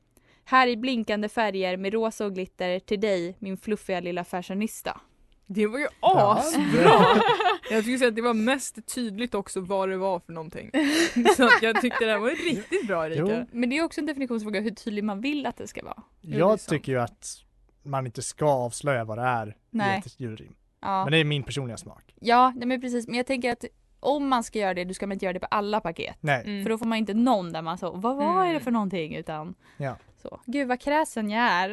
Här 0.45 0.67
i 0.67 0.77
blinkande 0.77 1.29
färger 1.29 1.77
med 1.77 1.93
rosa 1.93 2.25
och 2.25 2.35
glitter 2.35 2.79
till 2.79 2.99
dig, 2.99 3.35
min 3.39 3.57
fluffiga 3.57 3.99
lilla 3.99 4.23
fashionista. 4.23 5.01
Det 5.47 5.67
var 5.67 5.79
ju 5.79 5.87
asbra! 5.99 6.91
Jag 7.71 7.81
skulle 7.83 7.97
säga 7.97 8.09
att 8.09 8.15
det 8.15 8.21
var 8.21 8.33
mest 8.33 8.95
tydligt 8.95 9.35
också 9.35 9.61
vad 9.61 9.89
det 9.89 9.97
var 9.97 10.19
för 10.19 10.33
någonting. 10.33 10.71
Så 11.37 11.43
att 11.43 11.61
jag 11.61 11.81
tyckte 11.81 12.05
det 12.05 12.11
här 12.11 12.19
var 12.19 12.29
riktigt 12.29 12.87
bra 12.87 13.07
Erika. 13.07 13.45
Men 13.51 13.69
det 13.69 13.77
är 13.77 13.83
också 13.83 14.01
en 14.01 14.05
definitionsfråga 14.07 14.59
hur 14.61 14.71
tydlig 14.71 15.03
man 15.03 15.21
vill 15.21 15.45
att 15.45 15.57
det 15.57 15.67
ska 15.67 15.83
vara. 15.83 16.03
Jag 16.21 16.59
tycker 16.59 16.91
ju 16.91 16.99
att 16.99 17.43
man 17.83 18.05
inte 18.05 18.21
ska 18.21 18.45
avslöja 18.45 19.03
vad 19.03 19.17
det 19.17 19.23
är 19.23 19.55
Nej. 19.69 19.95
i 19.95 19.99
ett 20.07 20.19
julrim. 20.19 20.55
Ja. 20.81 21.03
Men 21.03 21.11
det 21.11 21.17
är 21.17 21.23
min 21.23 21.43
personliga 21.43 21.77
smak. 21.77 22.13
Ja, 22.19 22.53
nej 22.55 22.67
men 22.67 22.81
precis. 22.81 23.07
Men 23.07 23.15
jag 23.17 23.25
tänker 23.27 23.51
att 23.51 23.65
om 23.99 24.27
man 24.27 24.43
ska 24.43 24.59
göra 24.59 24.73
det, 24.73 24.83
då 24.83 24.93
ska 24.93 25.07
man 25.07 25.13
inte 25.13 25.25
göra 25.25 25.33
det 25.33 25.39
på 25.39 25.45
alla 25.51 25.79
paket. 25.81 26.15
Nej. 26.21 26.43
Mm. 26.45 26.63
För 26.63 26.69
då 26.69 26.77
får 26.77 26.85
man 26.85 26.97
inte 26.97 27.13
någon 27.13 27.51
där 27.51 27.61
man 27.61 27.77
så, 27.77 27.91
vad 27.91 28.15
var 28.15 28.41
Mm. 28.41 28.53
det 28.53 28.59
för 28.59 28.71
någonting? 28.71 29.15
Utan 29.15 29.55
Ja. 29.77 29.95
Så, 30.29 30.39
gud 30.45 30.67
vad 30.67 30.79
kräsen 30.81 31.29
jag 31.29 31.41
är. 31.43 31.69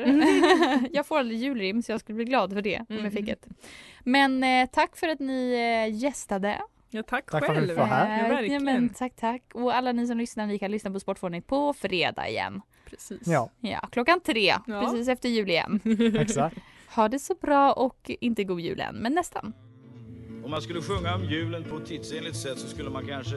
jag 0.93 1.07
får 1.07 1.19
aldrig 1.19 1.39
julrim 1.39 1.83
så 1.83 1.93
jag 1.93 2.01
skulle 2.01 2.17
bli 2.17 2.25
glad 2.25 2.53
för 2.53 2.63
det 2.63 2.81
om 2.89 2.97
jag 3.05 3.13
fick 3.13 3.29
ett. 3.29 3.47
Men 4.01 4.45
eh, 4.45 4.67
tack 4.73 4.97
för 4.97 5.09
att 5.09 5.21
ni 5.21 5.53
eh, 5.89 5.97
gästade. 6.03 6.59
Ja 6.91 7.03
tack, 7.03 7.31
Tack 7.31 7.45
för 7.45 7.53
att 7.53 7.57
själv. 7.59 7.69
vi 7.69 7.75
får 7.75 7.81
vara 7.81 7.87
här. 7.87 8.33
Ja, 8.33 8.41
Ja, 8.43 8.61
men, 8.61 8.89
tack 8.89 9.13
tack. 9.17 9.43
Och 9.55 9.75
alla 9.75 9.93
ni 9.93 10.07
som 10.07 10.19
lyssnar, 10.19 10.47
ni 10.47 10.59
kan 10.59 10.71
lyssna 10.71 10.91
på 10.91 11.01
Sportförordning 11.01 11.43
på 11.43 11.75
fredag 11.75 12.29
igen. 12.29 12.61
Precis. 12.91 13.27
Ja, 13.27 13.51
Ja, 13.61 13.89
klockan 13.93 14.21
tre, 14.21 14.55
Ja. 14.67 14.81
precis 14.81 15.09
efter 15.09 15.29
jul 15.29 15.51
igen. 15.51 15.81
exakt. 16.21 16.57
Ha 16.95 17.09
det 17.09 17.19
så 17.19 17.35
bra 17.35 17.73
och 17.73 18.11
inte 18.21 18.45
god 18.45 18.61
jul 18.61 18.81
än, 18.81 18.95
men 18.97 19.15
nästan. 19.15 19.53
Om 20.45 20.51
man 20.51 20.63
skulle 20.63 20.83
sjunga 20.83 21.15
om 21.15 21.25
julen 21.25 21.65
på 21.65 21.77
ett 21.77 21.87
tidsenligt 21.87 22.37
sätt 22.37 22.59
så 22.59 22.69
skulle 22.69 22.91
man 22.91 23.07
kanske... 23.07 23.37